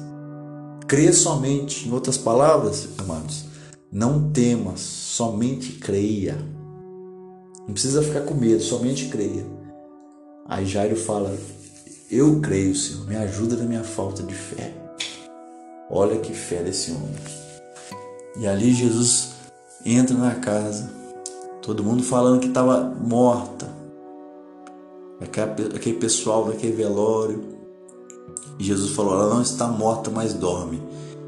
crê 0.86 1.14
somente. 1.14 1.88
Em 1.88 1.94
outras 1.94 2.18
palavras, 2.18 2.90
amados, 2.98 3.46
não 3.90 4.30
temas, 4.30 4.82
somente 4.82 5.72
creia. 5.80 6.36
Não 7.66 7.72
precisa 7.72 8.04
ficar 8.04 8.24
com 8.24 8.34
medo, 8.34 8.62
somente 8.62 9.06
creia. 9.06 9.46
Aí 10.46 10.66
Jairo 10.66 10.98
fala: 10.98 11.34
Eu 12.12 12.42
creio, 12.42 12.76
Senhor, 12.76 13.08
me 13.08 13.16
ajuda 13.16 13.56
na 13.56 13.64
minha 13.64 13.86
falta 13.86 14.24
de 14.24 14.34
fé. 14.34 14.74
Olha 15.90 16.20
que 16.20 16.34
fé 16.34 16.62
desse 16.62 16.92
homem. 16.92 17.16
E 18.38 18.46
ali 18.46 18.74
Jesus 18.74 19.30
entra 19.86 20.18
na 20.18 20.36
casa, 20.36 20.92
todo 21.62 21.86
mundo 21.86 22.04
falando 22.04 22.42
que 22.42 22.48
estava 22.48 22.82
morta. 22.84 23.77
Aquele 25.20 25.98
pessoal 25.98 26.46
daquele 26.46 26.76
velório. 26.76 27.58
E 28.60 28.64
Jesus 28.64 28.92
falou: 28.92 29.14
ela 29.14 29.34
não 29.34 29.42
está 29.42 29.68
morta, 29.68 30.10
mas 30.10 30.34
dorme. 30.34 30.82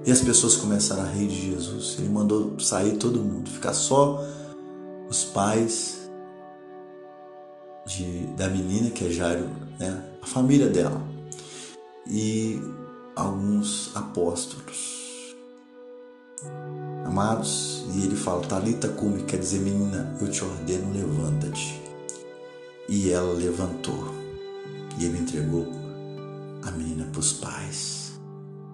E 0.06 0.12
as 0.12 0.21
pessoas 0.21 0.56
começaram 0.56 1.04
a 1.04 1.08
rir 1.08 1.28
de 1.28 1.52
Jesus. 1.52 1.97
Ele 1.99 2.10
mandou 2.10 2.60
sair 2.60 2.97
todo 2.97 3.19
mundo, 3.19 3.49
ficar 3.49 3.73
só 3.73 4.23
os 5.10 5.23
pais 5.23 6.10
de, 7.86 8.28
da 8.38 8.47
menina, 8.47 8.91
que 8.91 9.06
é 9.06 9.10
Jairo, 9.10 9.49
né? 9.80 10.04
a 10.21 10.25
família 10.25 10.67
dela, 10.67 11.02
e 12.08 12.62
alguns 13.15 13.91
apóstolos. 13.95 14.99
Amados, 17.06 17.84
e 17.95 18.04
ele 18.04 18.15
fala, 18.15 18.41
Talita 18.45 18.88
cume, 18.88 19.23
quer 19.23 19.38
dizer, 19.38 19.60
menina, 19.60 20.15
eu 20.21 20.30
te 20.30 20.43
ordeno, 20.43 20.93
levanta-te. 20.93 21.88
E 22.89 23.12
ela 23.12 23.34
levantou, 23.34 24.13
e 24.97 25.06
ele 25.06 25.19
entregou 25.19 25.67
a 26.63 26.71
menina 26.71 27.06
para 27.12 27.19
os 27.19 27.34
pais. 27.34 28.13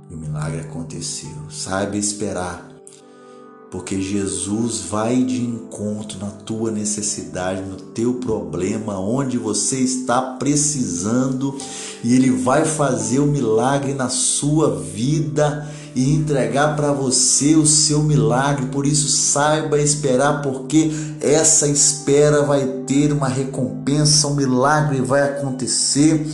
E 0.10 0.14
o 0.14 0.18
milagre 0.18 0.62
aconteceu. 0.62 1.36
Saiba 1.50 1.98
esperar 1.98 2.76
porque 3.76 4.02
Jesus 4.02 4.80
vai 4.90 5.22
de 5.22 5.42
encontro 5.42 6.18
na 6.18 6.32
tua 6.32 6.72
necessidade, 6.72 7.62
no 7.62 7.76
teu 7.76 8.14
problema, 8.14 8.98
onde 8.98 9.38
você 9.38 9.80
está 9.80 10.22
precisando, 10.22 11.58
e 12.02 12.16
Ele 12.16 12.32
vai 12.32 12.64
fazer 12.64 13.20
o 13.20 13.26
milagre 13.26 13.94
na 13.94 14.08
sua 14.08 14.80
vida 14.80 15.70
e 15.96 16.14
entregar 16.14 16.76
para 16.76 16.92
você 16.92 17.56
o 17.56 17.66
seu 17.66 18.04
milagre. 18.04 18.66
Por 18.66 18.86
isso, 18.86 19.08
saiba 19.08 19.80
esperar, 19.80 20.42
porque 20.42 20.92
essa 21.22 21.68
espera 21.68 22.44
vai 22.44 22.68
ter 22.86 23.14
uma 23.14 23.30
recompensa, 23.30 24.28
um 24.28 24.36
milagre 24.36 25.00
vai 25.00 25.24
acontecer. 25.24 26.28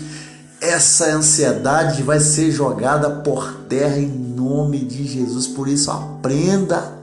Essa 0.59 1.15
ansiedade 1.15 2.01
vai 2.01 2.19
ser 2.19 2.51
jogada 2.51 3.09
por 3.21 3.53
terra 3.69 3.99
em 3.99 4.07
nome 4.07 4.79
de 4.79 5.05
Jesus. 5.05 5.47
Por 5.47 5.67
isso, 5.67 5.91
aprenda 5.91 6.97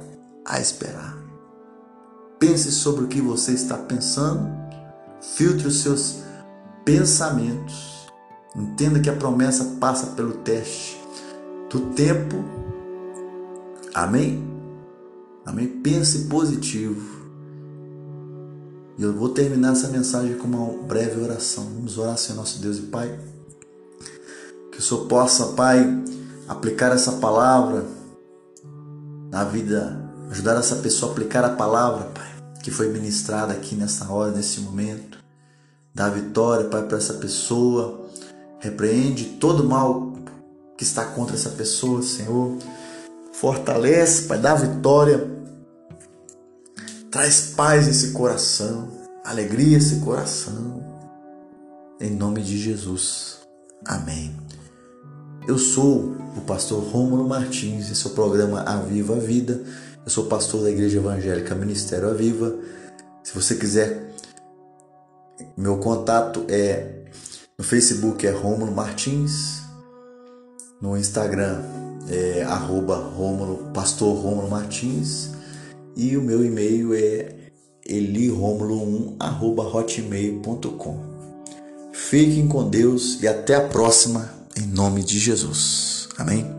a 0.44 0.61
esperar. 0.61 1.16
Pense 2.40 2.73
sobre 2.73 3.05
o 3.05 3.09
que 3.09 3.21
você 3.21 3.53
está 3.53 3.77
pensando, 3.77 4.49
filtre 5.37 5.68
os 5.68 5.81
seus 5.81 6.16
pensamentos. 6.85 8.09
Entenda 8.57 8.99
que 8.99 9.11
a 9.11 9.16
promessa 9.16 9.77
passa 9.79 10.09
pelo 10.09 10.33
teste 10.33 10.98
do 11.71 11.81
tempo. 11.95 12.37
Amém? 13.95 14.47
Amém? 15.45 15.69
Pense 15.83 16.27
positivo. 16.27 17.19
E 18.97 19.03
eu 19.03 19.13
vou 19.13 19.29
terminar 19.29 19.73
essa 19.73 19.89
mensagem 19.89 20.37
com 20.37 20.47
uma 20.49 20.83
breve 20.85 21.21
oração. 21.21 21.65
Vamos 21.65 21.99
orar, 21.99 22.19
Senhor 22.19 22.39
nosso 22.39 22.61
Deus 22.61 22.79
e 22.79 22.83
Pai. 22.83 23.19
Que 24.73 24.79
o 24.79 24.83
Senhor 24.83 25.07
possa, 25.07 25.53
Pai, 25.53 25.87
aplicar 26.49 26.93
essa 26.93 27.13
palavra 27.13 27.85
na 29.31 29.45
vida 29.45 30.09
ajudar 30.31 30.57
essa 30.57 30.77
pessoa 30.77 31.11
a 31.11 31.13
aplicar 31.13 31.45
a 31.45 31.51
palavra, 31.51 32.05
Pai, 32.15 32.29
que 32.63 32.71
foi 32.71 32.89
ministrada 32.89 33.53
aqui 33.53 33.75
nessa 33.75 34.11
hora, 34.11 34.31
nesse 34.31 34.61
momento. 34.61 35.19
Dá 35.95 36.09
vitória, 36.09 36.69
Pai, 36.69 36.83
para 36.83 36.99
essa 36.99 37.15
pessoa. 37.15 38.07
Repreende 38.61 39.25
todo 39.41 39.65
mal 39.65 40.18
que 40.79 40.85
está 40.85 41.05
contra 41.05 41.35
essa 41.35 41.51
pessoa, 41.51 42.01
Senhor. 42.03 42.57
Fortalece, 43.33 44.23
Pai, 44.23 44.38
dá 44.38 44.55
vitória. 44.55 45.29
Traz 47.11 47.53
paz 47.57 47.88
nesse 47.88 48.12
coração, 48.12 48.88
alegria 49.25 49.77
nesse 49.77 49.97
coração. 49.97 50.87
Em 52.01 52.11
nome 52.11 52.43
de 52.43 52.57
Jesus. 52.57 53.38
Amém. 53.85 54.35
Eu 55.49 55.59
sou 55.59 56.17
o 56.37 56.41
pastor 56.47 56.81
Rômulo 56.85 57.27
Martins, 57.27 57.91
esse 57.91 58.07
é 58.07 58.11
o 58.11 58.14
programa 58.14 58.61
Aviva 58.61 59.17
a 59.17 59.19
Vida. 59.19 59.61
Eu 60.05 60.11
sou 60.11 60.27
pastor 60.27 60.62
da 60.62 60.71
Igreja 60.71 60.99
Evangélica 60.99 61.55
Ministério 61.57 62.09
Aviva. 62.09 62.55
Se 63.25 63.35
você 63.35 63.57
quiser, 63.57 64.14
meu 65.57 65.79
contato 65.79 66.45
é 66.49 67.05
no 67.59 67.64
Facebook 67.64 68.25
é 68.25 68.31
Rômulo 68.31 68.71
Martins, 68.71 69.58
no 70.81 70.97
Instagram 70.97 71.62
é 72.09 72.43
arroba 72.43 72.97
Romulo, 72.97 73.71
pastor 73.73 74.17
Rômulo 74.17 74.49
Martins 74.49 75.31
e 75.97 76.17
o 76.17 76.23
meu 76.23 76.45
e-mail 76.45 76.95
é 76.95 77.35
eliromulo1 77.87 79.17
arroba 79.19 79.62
hotmail.com. 79.62 81.01
Fiquem 81.93 82.47
com 82.47 82.69
Deus 82.69 83.21
e 83.23 83.29
até 83.29 83.57
a 83.57 83.69
próxima 83.69 84.33
em 84.57 84.67
nome 84.67 85.03
de 85.03 85.19
Jesus. 85.19 86.09
Amém. 86.17 86.58